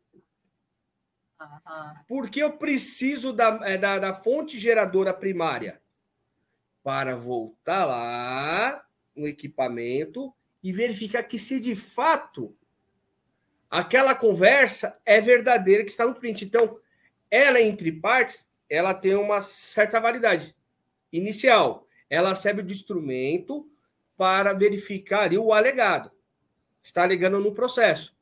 Porque 2.08 2.42
eu 2.42 2.58
preciso 2.58 3.32
da, 3.32 3.60
é, 3.64 3.78
da, 3.78 4.00
da 4.00 4.14
fonte 4.14 4.58
geradora 4.58 5.14
primária 5.14 5.82
para 6.84 7.16
voltar 7.16 7.86
lá 7.86 8.84
no 9.16 9.28
equipamento 9.28 10.34
e 10.64 10.72
verificar 10.72 11.24
que 11.24 11.38
se 11.38 11.60
de 11.60 11.76
fato 11.76 12.58
aquela 13.70 14.16
conversa 14.16 15.00
é 15.06 15.20
verdadeira 15.22 15.84
que 15.84 15.92
está 15.92 16.06
no 16.06 16.16
print. 16.16 16.46
Então, 16.46 16.80
ela 17.30 17.62
entre 17.62 17.92
partes, 17.92 18.48
ela 18.70 18.94
tem 18.94 19.16
uma 19.16 19.42
certa 19.42 20.00
validade 20.00 20.56
inicial. 21.12 21.88
Ela 22.10 22.36
serve 22.36 22.64
de 22.64 22.74
instrumento 22.74 23.70
para 24.16 24.54
verificar 24.54 25.32
o 25.34 25.54
alegado. 25.54 26.12
Está 26.88 27.04
alegando 27.04 27.40
no 27.40 27.54
processo 27.54 28.18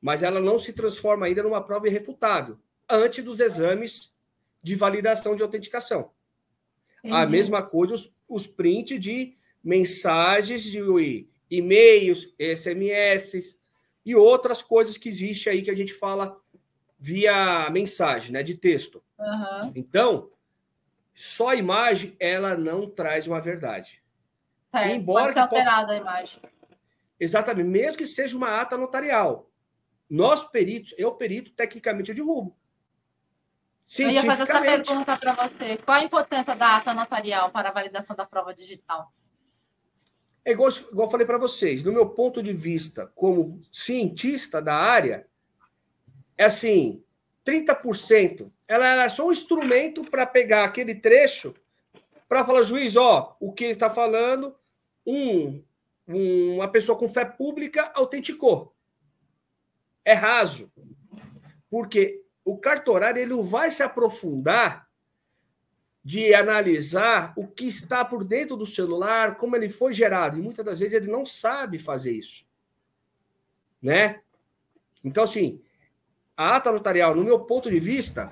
mas 0.00 0.22
ela 0.22 0.40
não 0.40 0.58
se 0.58 0.72
transforma 0.72 1.26
ainda 1.26 1.42
numa 1.42 1.60
prova 1.60 1.88
irrefutável 1.88 2.58
antes 2.88 3.24
dos 3.24 3.40
exames 3.40 4.14
de 4.62 4.74
validação 4.74 5.34
de 5.34 5.42
autenticação. 5.42 6.10
A 7.10 7.26
mesma 7.26 7.62
coisa 7.62 7.94
os, 7.94 8.12
os 8.28 8.46
prints 8.46 9.00
de 9.00 9.36
mensagens 9.62 10.62
de 10.62 10.80
e-mails, 11.50 12.32
SMS 12.38 13.58
e 14.04 14.14
outras 14.14 14.62
coisas 14.62 14.96
que 14.96 15.08
existe 15.08 15.48
aí 15.48 15.62
que 15.62 15.70
a 15.70 15.76
gente 15.76 15.92
fala 15.92 16.40
via 16.98 17.68
mensagem, 17.70 18.32
né, 18.32 18.42
de 18.42 18.54
texto. 18.54 19.02
Uhum. 19.18 19.72
Então, 19.74 20.30
só 21.14 21.48
a 21.48 21.56
imagem 21.56 22.16
ela 22.18 22.56
não 22.56 22.88
traz 22.88 23.26
uma 23.26 23.40
verdade. 23.40 24.00
É, 24.72 24.94
Embora 24.94 25.24
pode 25.24 25.34
ser 25.34 25.40
alterada 25.40 25.86
pode... 25.86 25.98
a 25.98 26.00
imagem. 26.00 26.40
Exatamente, 27.18 27.66
mesmo 27.66 27.98
que 27.98 28.06
seja 28.06 28.36
uma 28.36 28.60
ata 28.60 28.76
notarial. 28.76 29.50
Nós 30.08 30.44
peritos, 30.44 30.94
eu 30.96 31.12
perito, 31.14 31.52
tecnicamente 31.52 32.10
eu 32.10 32.14
derrubo. 32.14 32.56
Eu 33.98 34.10
ia 34.10 34.24
fazer 34.24 34.42
essa 34.42 34.60
pergunta 34.60 35.16
para 35.16 35.32
você. 35.34 35.76
Qual 35.78 35.96
a 35.96 36.02
importância 36.02 36.54
da 36.54 36.76
ata 36.76 36.92
notarial 36.92 37.50
para 37.50 37.68
a 37.68 37.72
validação 37.72 38.16
da 38.16 38.26
prova 38.26 38.52
digital? 38.52 39.12
É 40.44 40.52
igual, 40.52 40.70
igual 40.70 41.06
eu 41.06 41.10
falei 41.10 41.26
para 41.26 41.38
vocês, 41.38 41.82
no 41.82 41.92
meu 41.92 42.10
ponto 42.10 42.42
de 42.42 42.52
vista, 42.52 43.10
como 43.14 43.60
cientista 43.72 44.60
da 44.60 44.74
área, 44.76 45.26
é 46.36 46.44
assim: 46.44 47.02
30%. 47.44 48.50
Ela 48.68 49.04
é 49.04 49.08
só 49.08 49.26
um 49.26 49.32
instrumento 49.32 50.04
para 50.04 50.26
pegar 50.26 50.64
aquele 50.64 50.94
trecho 50.94 51.54
para 52.28 52.44
falar, 52.44 52.64
juiz, 52.64 52.96
ó, 52.96 53.36
o 53.38 53.52
que 53.52 53.64
ele 53.64 53.72
está 53.72 53.88
falando, 53.88 54.54
um, 55.06 55.62
uma 56.06 56.68
pessoa 56.68 56.98
com 56.98 57.08
fé 57.08 57.24
pública 57.24 57.90
autenticou 57.94 58.76
é 60.06 60.14
raso. 60.14 60.72
Porque 61.68 62.22
o 62.44 62.56
cartorário 62.56 63.20
ele 63.20 63.34
não 63.34 63.42
vai 63.42 63.70
se 63.72 63.82
aprofundar 63.82 64.88
de 66.02 66.32
analisar 66.32 67.32
o 67.36 67.48
que 67.48 67.66
está 67.66 68.04
por 68.04 68.22
dentro 68.22 68.56
do 68.56 68.64
celular, 68.64 69.36
como 69.36 69.56
ele 69.56 69.68
foi 69.68 69.92
gerado. 69.92 70.38
E 70.38 70.40
muitas 70.40 70.64
das 70.64 70.78
vezes 70.78 70.94
ele 70.94 71.10
não 71.10 71.26
sabe 71.26 71.80
fazer 71.80 72.12
isso. 72.12 72.46
Né? 73.82 74.20
Então, 75.02 75.24
assim, 75.24 75.60
a 76.36 76.54
ata 76.54 76.70
notarial, 76.70 77.12
no 77.12 77.24
meu 77.24 77.40
ponto 77.40 77.68
de 77.68 77.80
vista, 77.80 78.30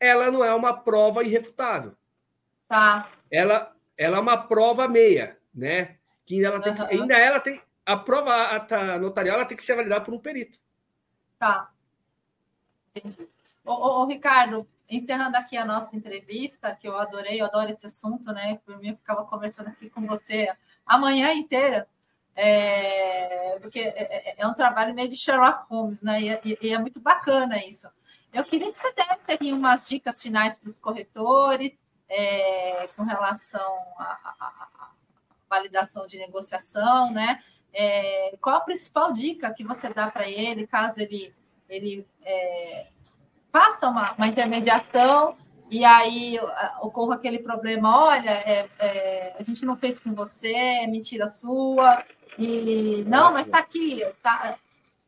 ela 0.00 0.30
não 0.30 0.42
é 0.42 0.54
uma 0.54 0.72
prova 0.72 1.22
irrefutável. 1.22 1.94
Tá. 2.66 3.12
Ela, 3.30 3.76
ela 3.98 4.16
é 4.16 4.20
uma 4.20 4.38
prova 4.38 4.88
meia, 4.88 5.38
né? 5.54 5.98
Que 6.24 6.44
ela 6.44 6.60
tem 6.60 6.72
uhum. 6.72 6.78
que, 6.78 6.94
ainda 6.94 7.18
ela 7.18 7.40
tem 7.40 7.60
a 7.84 7.96
prova 7.96 8.34
ata 8.56 8.98
notarial 8.98 9.36
ela 9.36 9.44
tem 9.44 9.56
que 9.56 9.62
ser 9.62 9.74
validada 9.74 10.04
por 10.04 10.14
um 10.14 10.18
perito. 10.18 10.58
Tá. 11.38 11.70
Entendi. 12.94 13.28
Ô, 13.64 13.72
ô, 13.72 14.02
ô, 14.02 14.06
Ricardo, 14.06 14.66
encerrando 14.88 15.36
aqui 15.36 15.56
a 15.56 15.64
nossa 15.64 15.94
entrevista, 15.94 16.74
que 16.74 16.88
eu 16.88 16.96
adorei, 16.96 17.40
eu 17.40 17.46
adoro 17.46 17.70
esse 17.70 17.86
assunto, 17.86 18.32
né? 18.32 18.60
Por 18.64 18.78
mim, 18.78 18.90
eu 18.90 18.96
ficava 18.96 19.24
conversando 19.24 19.68
aqui 19.68 19.90
com 19.90 20.06
você 20.06 20.54
a 20.86 20.98
manhã 20.98 21.32
inteira, 21.32 21.88
é, 22.36 23.58
porque 23.60 23.80
é, 23.80 24.30
é, 24.30 24.34
é 24.38 24.46
um 24.46 24.54
trabalho 24.54 24.94
meio 24.94 25.08
de 25.08 25.16
Sherlock 25.16 25.66
Holmes, 25.68 26.02
né? 26.02 26.20
E, 26.22 26.58
e, 26.60 26.72
é 26.72 26.78
muito 26.78 27.00
bacana 27.00 27.64
isso. 27.64 27.88
Eu 28.32 28.44
queria 28.44 28.70
que 28.70 28.78
você 28.78 28.92
desse 28.92 29.32
aqui 29.32 29.52
umas 29.52 29.88
dicas 29.88 30.20
finais 30.20 30.58
para 30.58 30.68
os 30.68 30.78
corretores 30.78 31.84
é, 32.08 32.88
com 32.96 33.04
relação 33.04 33.76
à 33.98 34.83
validação 35.54 36.06
de 36.06 36.18
negociação, 36.18 37.12
né? 37.12 37.40
É, 37.72 38.36
qual 38.40 38.56
a 38.56 38.60
principal 38.60 39.12
dica 39.12 39.52
que 39.52 39.64
você 39.64 39.88
dá 39.88 40.10
para 40.10 40.28
ele, 40.28 40.66
caso 40.66 41.00
ele, 41.00 41.34
ele 41.68 42.06
é, 42.24 42.86
faça 43.52 43.88
uma, 43.88 44.12
uma, 44.12 44.28
intermediação 44.28 45.36
e 45.68 45.84
aí 45.84 46.38
ocorra 46.80 47.16
aquele 47.16 47.38
problema, 47.38 48.06
olha, 48.06 48.30
é, 48.30 48.68
é, 48.78 49.36
a 49.38 49.42
gente 49.42 49.64
não 49.64 49.76
fez 49.76 49.98
com 49.98 50.14
você, 50.14 50.54
é 50.54 50.86
mentira 50.86 51.26
sua, 51.26 52.04
e 52.38 53.04
não, 53.08 53.32
mas 53.32 53.46
está 53.46 53.58
aqui, 53.58 54.02
está 54.02 54.56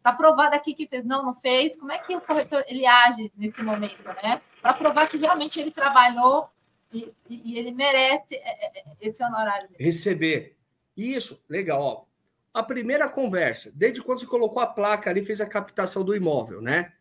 tá 0.03 0.13
provado 0.13 0.55
aqui 0.55 0.75
que 0.75 0.87
fez, 0.87 1.05
não, 1.05 1.25
não 1.25 1.35
fez. 1.35 1.77
Como 1.77 1.93
é 1.93 1.99
que 1.99 2.17
o 2.17 2.21
corretor 2.21 2.65
ele 2.69 2.87
age 2.87 3.33
nesse 3.37 3.63
momento, 3.63 4.03
né? 4.23 4.41
Para 4.63 4.73
provar 4.73 5.09
que 5.09 5.19
realmente 5.19 5.61
ele 5.61 5.71
trabalhou 5.71 6.49
e, 6.97 7.53
e 7.53 7.59
ele 7.59 7.73
merece 7.73 8.35
é, 8.37 8.79
é, 8.79 8.85
esse 9.01 9.23
honorário. 9.25 9.69
Receber. 9.79 10.57
Isso, 10.97 11.43
legal. 11.49 11.83
Ó 11.83 12.17
a 12.57 12.63
primeira 12.63 13.07
conversa, 13.07 13.71
desde 13.75 14.01
quando 14.01 14.21
você 14.21 14.27
colocou 14.27 14.63
a 14.63 14.67
placa 14.67 15.11
ali, 15.11 15.23
fez 15.23 15.43
a 15.43 15.47
captação 15.47 16.03
do 16.03 16.17
imóvel, 16.17 16.63
né? 16.63 16.95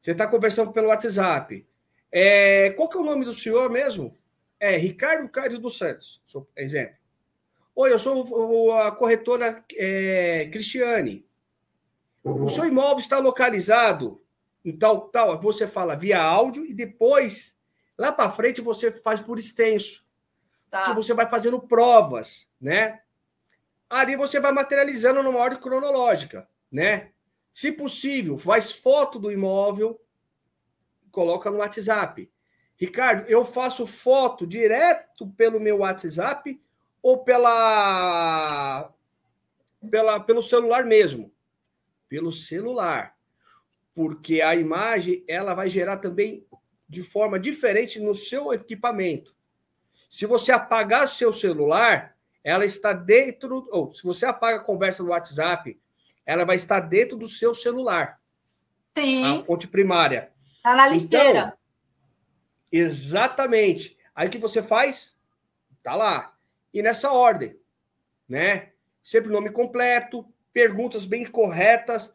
Você 0.00 0.10
está 0.10 0.26
conversando 0.26 0.72
pelo 0.72 0.88
WhatsApp. 0.88 1.64
É, 2.10 2.70
qual 2.70 2.88
que 2.88 2.96
é 2.96 3.00
o 3.00 3.04
nome 3.04 3.24
do 3.24 3.32
senhor 3.32 3.70
mesmo? 3.70 4.12
É 4.58 4.76
Ricardo 4.76 5.28
Caio 5.28 5.60
dos 5.60 5.78
Santos, 5.78 6.20
exemplo. 6.56 6.96
Oi, 7.72 7.92
eu 7.92 8.00
sou 8.00 8.72
a 8.72 8.90
corretora 8.90 9.64
é, 9.76 10.48
Cristiane. 10.52 11.24
O 12.24 12.50
seu 12.50 12.64
imóvel 12.64 12.98
está 12.98 13.20
localizado 13.20 14.20
em 14.64 14.76
tal, 14.76 15.02
tal. 15.02 15.40
Você 15.40 15.68
fala 15.68 15.94
via 15.94 16.20
áudio 16.20 16.66
e 16.66 16.74
depois, 16.74 17.56
lá 17.98 18.12
para 18.12 18.30
frente, 18.30 18.60
você 18.60 18.92
faz 18.92 19.20
por 19.20 19.38
extenso. 19.38 20.04
Tá. 20.70 20.84
Que 20.84 20.94
você 20.94 21.12
vai 21.12 21.28
fazendo 21.28 21.60
provas, 21.60 22.48
né? 22.60 23.02
ali 23.92 24.16
você 24.16 24.40
vai 24.40 24.52
materializando 24.52 25.22
numa 25.22 25.38
ordem 25.38 25.60
cronológica, 25.60 26.48
né? 26.70 27.10
Se 27.52 27.70
possível, 27.70 28.38
faz 28.38 28.72
foto 28.72 29.18
do 29.18 29.30
imóvel, 29.30 30.00
coloca 31.10 31.50
no 31.50 31.58
WhatsApp. 31.58 32.32
Ricardo, 32.74 33.28
eu 33.28 33.44
faço 33.44 33.86
foto 33.86 34.46
direto 34.46 35.28
pelo 35.36 35.60
meu 35.60 35.80
WhatsApp 35.80 36.58
ou 37.02 37.22
pela, 37.22 38.90
pela 39.90 40.18
pelo 40.20 40.42
celular 40.42 40.86
mesmo? 40.86 41.30
Pelo 42.08 42.32
celular. 42.32 43.14
Porque 43.94 44.40
a 44.40 44.56
imagem 44.56 45.22
ela 45.28 45.52
vai 45.52 45.68
gerar 45.68 45.98
também 45.98 46.46
de 46.92 47.02
forma 47.02 47.40
diferente 47.40 47.98
no 47.98 48.14
seu 48.14 48.52
equipamento. 48.52 49.34
Se 50.10 50.26
você 50.26 50.52
apagar 50.52 51.08
seu 51.08 51.32
celular, 51.32 52.14
ela 52.44 52.66
está 52.66 52.92
dentro, 52.92 53.66
ou 53.72 53.94
se 53.94 54.02
você 54.02 54.26
apaga 54.26 54.58
a 54.58 54.62
conversa 54.62 55.02
no 55.02 55.08
WhatsApp, 55.08 55.80
ela 56.26 56.44
vai 56.44 56.56
estar 56.56 56.80
dentro 56.80 57.16
do 57.16 57.26
seu 57.26 57.54
celular. 57.54 58.20
Sim. 58.96 59.40
A 59.40 59.42
fonte 59.42 59.66
primária. 59.66 60.30
Está 60.54 60.74
na 60.74 60.86
listeira. 60.86 61.40
Então, 61.40 61.52
Exatamente. 62.70 63.96
Aí 64.14 64.28
o 64.28 64.30
que 64.30 64.36
você 64.36 64.62
faz? 64.62 65.16
Tá 65.82 65.94
lá. 65.94 66.34
E 66.74 66.82
nessa 66.82 67.10
ordem, 67.10 67.58
né? 68.28 68.72
Sempre 69.02 69.30
o 69.30 69.32
nome 69.32 69.48
completo, 69.50 70.26
perguntas 70.52 71.06
bem 71.06 71.24
corretas. 71.24 72.14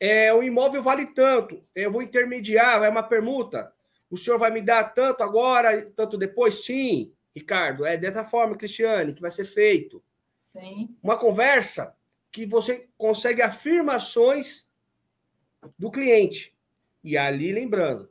É, 0.00 0.34
o 0.34 0.42
imóvel 0.42 0.82
vale 0.82 1.06
tanto, 1.06 1.64
eu 1.72 1.92
vou 1.92 2.02
intermediar, 2.02 2.80
vai 2.80 2.90
uma 2.90 3.02
permuta. 3.04 3.72
O 4.10 4.16
senhor 4.16 4.38
vai 4.38 4.50
me 4.50 4.62
dar 4.62 4.84
tanto 4.94 5.22
agora, 5.22 5.90
tanto 5.94 6.16
depois? 6.16 6.64
Sim, 6.64 7.12
Ricardo. 7.34 7.84
É 7.84 7.96
dessa 7.96 8.24
forma, 8.24 8.56
Cristiane, 8.56 9.12
que 9.12 9.20
vai 9.20 9.30
ser 9.30 9.44
feito. 9.44 10.02
Sim. 10.52 10.96
Uma 11.02 11.16
conversa 11.16 11.94
que 12.30 12.46
você 12.46 12.88
consegue 12.96 13.42
afirmações 13.42 14.66
do 15.78 15.90
cliente. 15.90 16.54
E 17.02 17.16
ali, 17.16 17.52
lembrando, 17.52 18.10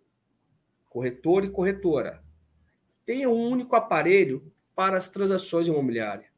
corretor 0.89 1.43
e 1.45 1.49
corretora, 1.49 2.23
tenha 3.05 3.29
um 3.29 3.49
único 3.49 3.75
aparelho 3.75 4.51
para 4.75 4.97
as 4.97 5.09
transações 5.09 5.67
imobiliárias. 5.67 6.29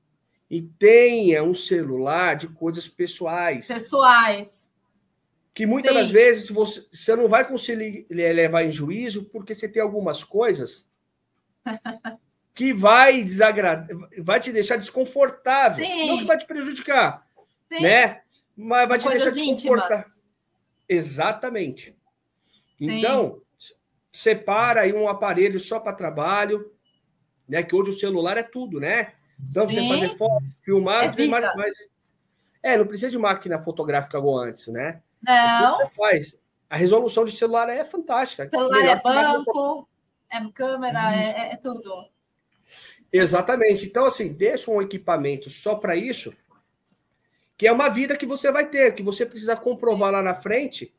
E 0.49 0.61
tenha 0.61 1.43
um 1.43 1.53
celular 1.53 2.35
de 2.35 2.47
coisas 2.47 2.87
pessoais. 2.87 3.67
Pessoais. 3.67 4.68
Que 5.53 5.65
muitas 5.65 5.93
Sim. 5.93 5.99
das 5.99 6.09
vezes 6.11 6.49
você, 6.49 6.85
você 6.91 7.15
não 7.15 7.27
vai 7.27 7.47
conseguir 7.47 8.05
levar 8.09 8.63
em 8.63 8.71
juízo 8.71 9.25
porque 9.25 9.55
você 9.55 9.67
tem 9.67 9.81
algumas 9.81 10.23
coisas 10.23 10.87
que 12.53 12.73
vai 12.73 13.23
desagradar, 13.23 13.87
vai 14.19 14.39
te 14.39 14.51
deixar 14.51 14.77
desconfortável. 14.77 15.83
Sim. 15.83 16.07
Não 16.07 16.17
que 16.19 16.25
vai 16.25 16.37
te 16.37 16.45
prejudicar, 16.45 17.27
Sim. 17.71 17.81
né? 17.81 18.21
Mas 18.55 18.89
vai 18.89 18.99
te 18.99 19.07
deixar 19.09 19.31
desconfortável. 19.31 19.97
Íntimas. 19.97 20.19
Exatamente. 20.87 21.95
Então, 22.79 23.41
separa 24.11 24.81
aí 24.81 24.93
um 24.93 25.07
aparelho 25.07 25.59
só 25.59 25.79
para 25.79 25.93
trabalho, 25.93 26.73
né? 27.47 27.63
Que 27.63 27.75
hoje 27.75 27.91
o 27.91 27.99
celular 27.99 28.37
é 28.37 28.43
tudo, 28.43 28.79
né? 28.79 29.13
Então, 29.49 29.65
você 29.65 29.87
fazer 29.87 30.09
foto, 30.17 30.43
filmar, 30.59 31.17
é, 31.17 31.27
mais, 31.27 31.55
mais, 31.55 31.75
é, 32.61 32.77
não 32.77 32.85
precisa 32.85 33.11
de 33.11 33.17
máquina 33.17 33.61
fotográfica 33.61 34.17
igual 34.17 34.37
antes, 34.37 34.67
né? 34.67 35.01
Não. 35.21 35.89
Faz. 35.91 36.35
A 36.69 36.75
resolução 36.75 37.25
de 37.25 37.31
celular 37.31 37.69
é 37.69 37.83
fantástica. 37.83 38.47
Celular 38.49 38.85
é 38.85 39.01
banco, 39.01 39.87
é 40.29 40.51
câmera, 40.51 41.15
é, 41.15 41.31
é, 41.31 41.53
é 41.53 41.57
tudo. 41.57 42.09
Exatamente. 43.11 43.85
Então, 43.85 44.05
assim, 44.05 44.31
deixa 44.31 44.69
um 44.69 44.81
equipamento 44.81 45.49
só 45.49 45.75
para 45.75 45.95
isso, 45.95 46.31
que 47.57 47.67
é 47.67 47.71
uma 47.71 47.89
vida 47.89 48.15
que 48.15 48.25
você 48.25 48.51
vai 48.51 48.67
ter, 48.67 48.93
que 48.93 49.01
você 49.01 49.25
precisa 49.25 49.55
comprovar 49.55 50.11
lá 50.11 50.21
na 50.21 50.35
frente. 50.35 50.93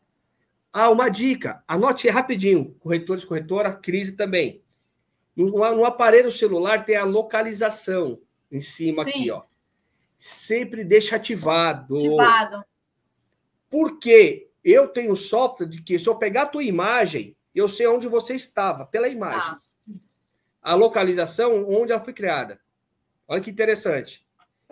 Ah, 0.72 0.90
uma 0.90 1.08
dica, 1.08 1.62
anote 1.66 2.08
rapidinho, 2.08 2.76
corretores, 2.80 3.24
corretora, 3.24 3.72
crise 3.72 4.16
também. 4.16 4.62
No, 5.34 5.50
no 5.50 5.84
aparelho 5.84 6.30
celular 6.30 6.84
tem 6.84 6.96
a 6.96 7.04
localização 7.04 8.20
em 8.50 8.60
cima 8.60 9.04
Sim. 9.04 9.10
aqui, 9.10 9.30
ó. 9.30 9.42
Sempre 10.20 10.84
deixa 10.84 11.16
ativado. 11.16 11.94
Ativado. 11.94 12.62
Porque 13.70 14.50
eu 14.62 14.86
tenho 14.86 15.16
software 15.16 15.66
de 15.66 15.82
que 15.82 15.98
se 15.98 16.06
eu 16.06 16.14
pegar 16.14 16.42
a 16.42 16.46
tua 16.46 16.62
imagem, 16.62 17.34
eu 17.54 17.66
sei 17.66 17.86
onde 17.86 18.06
você 18.06 18.34
estava, 18.34 18.84
pela 18.84 19.08
imagem. 19.08 19.54
Ah. 19.54 19.60
A 20.60 20.74
localização 20.74 21.66
onde 21.66 21.92
ela 21.92 22.04
foi 22.04 22.12
criada. 22.12 22.60
Olha 23.26 23.40
que 23.40 23.50
interessante. 23.50 24.22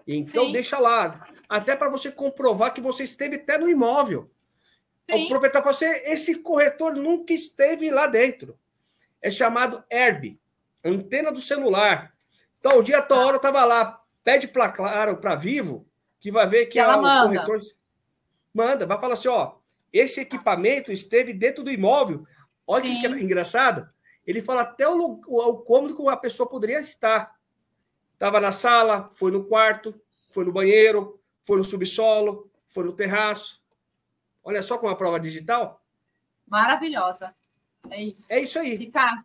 Então, 0.06 0.44
Sim. 0.44 0.52
deixa 0.52 0.78
lá. 0.78 1.26
Até 1.48 1.74
para 1.74 1.88
você 1.88 2.12
comprovar 2.12 2.74
que 2.74 2.80
você 2.82 3.04
esteve 3.04 3.36
até 3.36 3.56
no 3.56 3.70
imóvel. 3.70 4.30
Sim. 5.10 5.24
O 5.24 5.28
proprietário 5.28 5.64
fala 5.64 5.74
assim, 5.74 6.02
esse 6.10 6.42
corretor 6.42 6.94
nunca 6.94 7.32
esteve 7.32 7.90
lá 7.90 8.06
dentro. 8.06 8.58
É 9.22 9.30
chamado 9.30 9.82
Herb, 9.88 10.38
antena 10.84 11.32
do 11.32 11.40
celular. 11.40 12.12
Então, 12.60 12.78
o 12.78 12.82
dia, 12.82 12.98
a 12.98 13.02
tua 13.02 13.24
hora, 13.24 13.36
estava 13.38 13.64
lá. 13.64 14.02
Pede 14.28 14.46
para 14.46 14.70
Claro, 14.70 15.16
para 15.16 15.36
Vivo, 15.36 15.88
que 16.20 16.30
vai 16.30 16.46
ver 16.46 16.66
que, 16.66 16.78
ela 16.78 16.98
é 16.98 17.00
manda. 17.00 17.46
corretor 17.46 17.60
manda, 18.52 18.84
vai 18.84 19.00
falar 19.00 19.14
assim: 19.14 19.28
ó, 19.28 19.54
esse 19.90 20.20
equipamento 20.20 20.92
esteve 20.92 21.32
dentro 21.32 21.64
do 21.64 21.70
imóvel. 21.70 22.26
Olha 22.66 22.84
Sim. 22.84 23.00
que 23.00 23.06
é 23.06 23.10
engraçado. 23.22 23.88
Ele 24.26 24.42
fala 24.42 24.60
até 24.60 24.86
o, 24.86 25.22
o, 25.26 25.48
o 25.48 25.56
cômodo 25.62 25.96
que 25.96 26.06
a 26.06 26.14
pessoa 26.14 26.46
poderia 26.46 26.78
estar. 26.78 27.34
Estava 28.12 28.38
na 28.38 28.52
sala, 28.52 29.08
foi 29.14 29.32
no 29.32 29.44
quarto, 29.44 29.98
foi 30.28 30.44
no 30.44 30.52
banheiro, 30.52 31.18
foi 31.42 31.56
no 31.56 31.64
subsolo, 31.64 32.50
foi 32.66 32.84
no 32.84 32.92
terraço. 32.92 33.62
Olha 34.44 34.62
só 34.62 34.76
com 34.76 34.90
a 34.90 34.96
prova 34.96 35.18
digital. 35.18 35.82
Maravilhosa. 36.46 37.34
É 37.88 38.02
isso. 38.02 38.30
É 38.30 38.40
isso 38.40 38.58
aí. 38.58 38.74
Ricardo, 38.74 39.24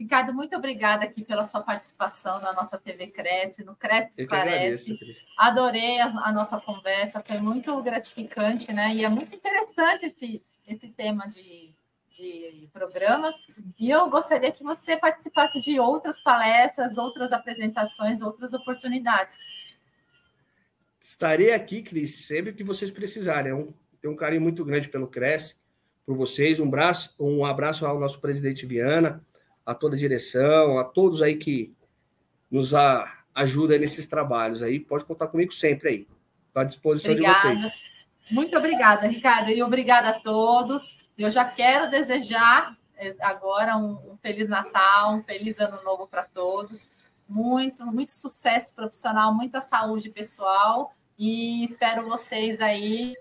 Ricardo, 0.00 0.32
muito 0.32 0.56
obrigada 0.56 1.04
aqui 1.04 1.22
pela 1.22 1.44
sua 1.44 1.60
participação 1.60 2.40
na 2.40 2.54
nossa 2.54 2.78
TV 2.78 3.08
Cresce, 3.08 3.62
no 3.62 3.76
Cresce 3.76 4.22
Esclarece. 4.22 4.98
Adorei 5.36 6.00
a, 6.00 6.06
a, 6.06 6.32
nossa 6.32 6.58
conversa, 6.58 7.22
foi 7.22 7.36
muito 7.36 7.82
gratificante, 7.82 8.72
né? 8.72 8.94
E 8.94 9.04
é 9.04 9.10
muito 9.10 9.36
interessante 9.36 10.06
esse, 10.06 10.42
esse 10.66 10.88
tema 10.88 11.28
de, 11.28 11.74
de 12.12 12.66
programa. 12.72 13.30
E 13.78 13.90
eu 13.90 14.08
gostaria 14.08 14.50
que 14.50 14.64
você 14.64 14.96
participasse 14.96 15.60
de 15.60 15.78
outras 15.78 16.18
palestras, 16.22 16.96
outras 16.96 17.30
apresentações, 17.30 18.22
outras 18.22 18.54
oportunidades. 18.54 19.36
Estarei 20.98 21.52
aqui, 21.52 21.82
Cris, 21.82 22.24
sempre 22.24 22.54
que 22.54 22.64
vocês 22.64 22.90
precisarem. 22.90 23.52
É 23.52 23.66
tenho 24.00 24.14
um 24.14 24.16
carinho 24.16 24.40
muito 24.40 24.64
grande 24.64 24.88
pelo 24.88 25.08
Cresce, 25.08 25.56
por 26.06 26.16
vocês. 26.16 26.58
Um 26.58 26.68
abraço, 26.68 27.14
um 27.20 27.44
abraço 27.44 27.84
ao 27.84 28.00
nosso 28.00 28.18
presidente 28.18 28.64
Viana 28.64 29.22
a 29.64 29.74
toda 29.74 29.96
a 29.96 29.98
direção, 29.98 30.78
a 30.78 30.84
todos 30.84 31.22
aí 31.22 31.36
que 31.36 31.72
nos 32.50 32.74
a, 32.74 33.20
ajudam 33.34 33.78
nesses 33.78 34.06
trabalhos 34.06 34.62
aí. 34.62 34.80
Pode 34.80 35.04
contar 35.04 35.28
comigo 35.28 35.52
sempre 35.52 35.88
aí. 35.88 36.06
Estou 36.48 36.60
à 36.60 36.64
disposição 36.64 37.12
obrigada. 37.12 37.54
de 37.54 37.62
vocês. 37.62 37.72
Muito 38.30 38.56
obrigada, 38.56 39.06
Ricardo, 39.06 39.50
e 39.50 39.62
obrigada 39.62 40.10
a 40.10 40.20
todos. 40.20 41.00
Eu 41.18 41.30
já 41.30 41.44
quero 41.44 41.90
desejar 41.90 42.76
eh, 42.96 43.14
agora 43.20 43.76
um, 43.76 44.12
um 44.12 44.16
feliz 44.22 44.48
Natal, 44.48 45.14
um 45.14 45.22
feliz 45.22 45.58
ano 45.58 45.82
novo 45.82 46.06
para 46.06 46.24
todos. 46.24 46.88
Muito, 47.28 47.84
muito 47.86 48.10
sucesso 48.10 48.74
profissional, 48.74 49.34
muita 49.34 49.60
saúde 49.60 50.10
pessoal 50.10 50.92
e 51.18 51.62
espero 51.62 52.08
vocês 52.08 52.60
aí 52.60 53.14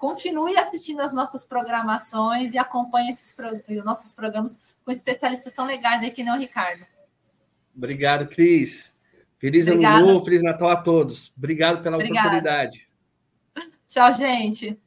Continue 0.00 0.56
assistindo 0.56 1.00
as 1.00 1.12
nossas 1.12 1.44
programações 1.44 2.54
e 2.54 2.58
acompanhe 2.58 3.10
esses 3.10 3.36
os 3.68 3.84
nossos 3.84 4.14
programas 4.14 4.58
com 4.82 4.90
especialistas 4.90 5.52
tão 5.52 5.66
legais 5.66 6.00
aí 6.02 6.10
que 6.10 6.22
nem 6.22 6.32
o 6.32 6.38
Ricardo. 6.38 6.86
Obrigado, 7.76 8.26
Cris. 8.26 8.94
Feliz 9.36 9.68
Obrigada. 9.68 9.98
ano 9.98 10.06
novo, 10.06 10.24
Feliz 10.24 10.42
Natal 10.42 10.70
a 10.70 10.76
todos. 10.76 11.30
Obrigado 11.36 11.82
pela 11.82 11.98
Obrigada. 11.98 12.28
oportunidade. 12.28 12.88
Tchau, 13.86 14.14
gente. 14.14 14.80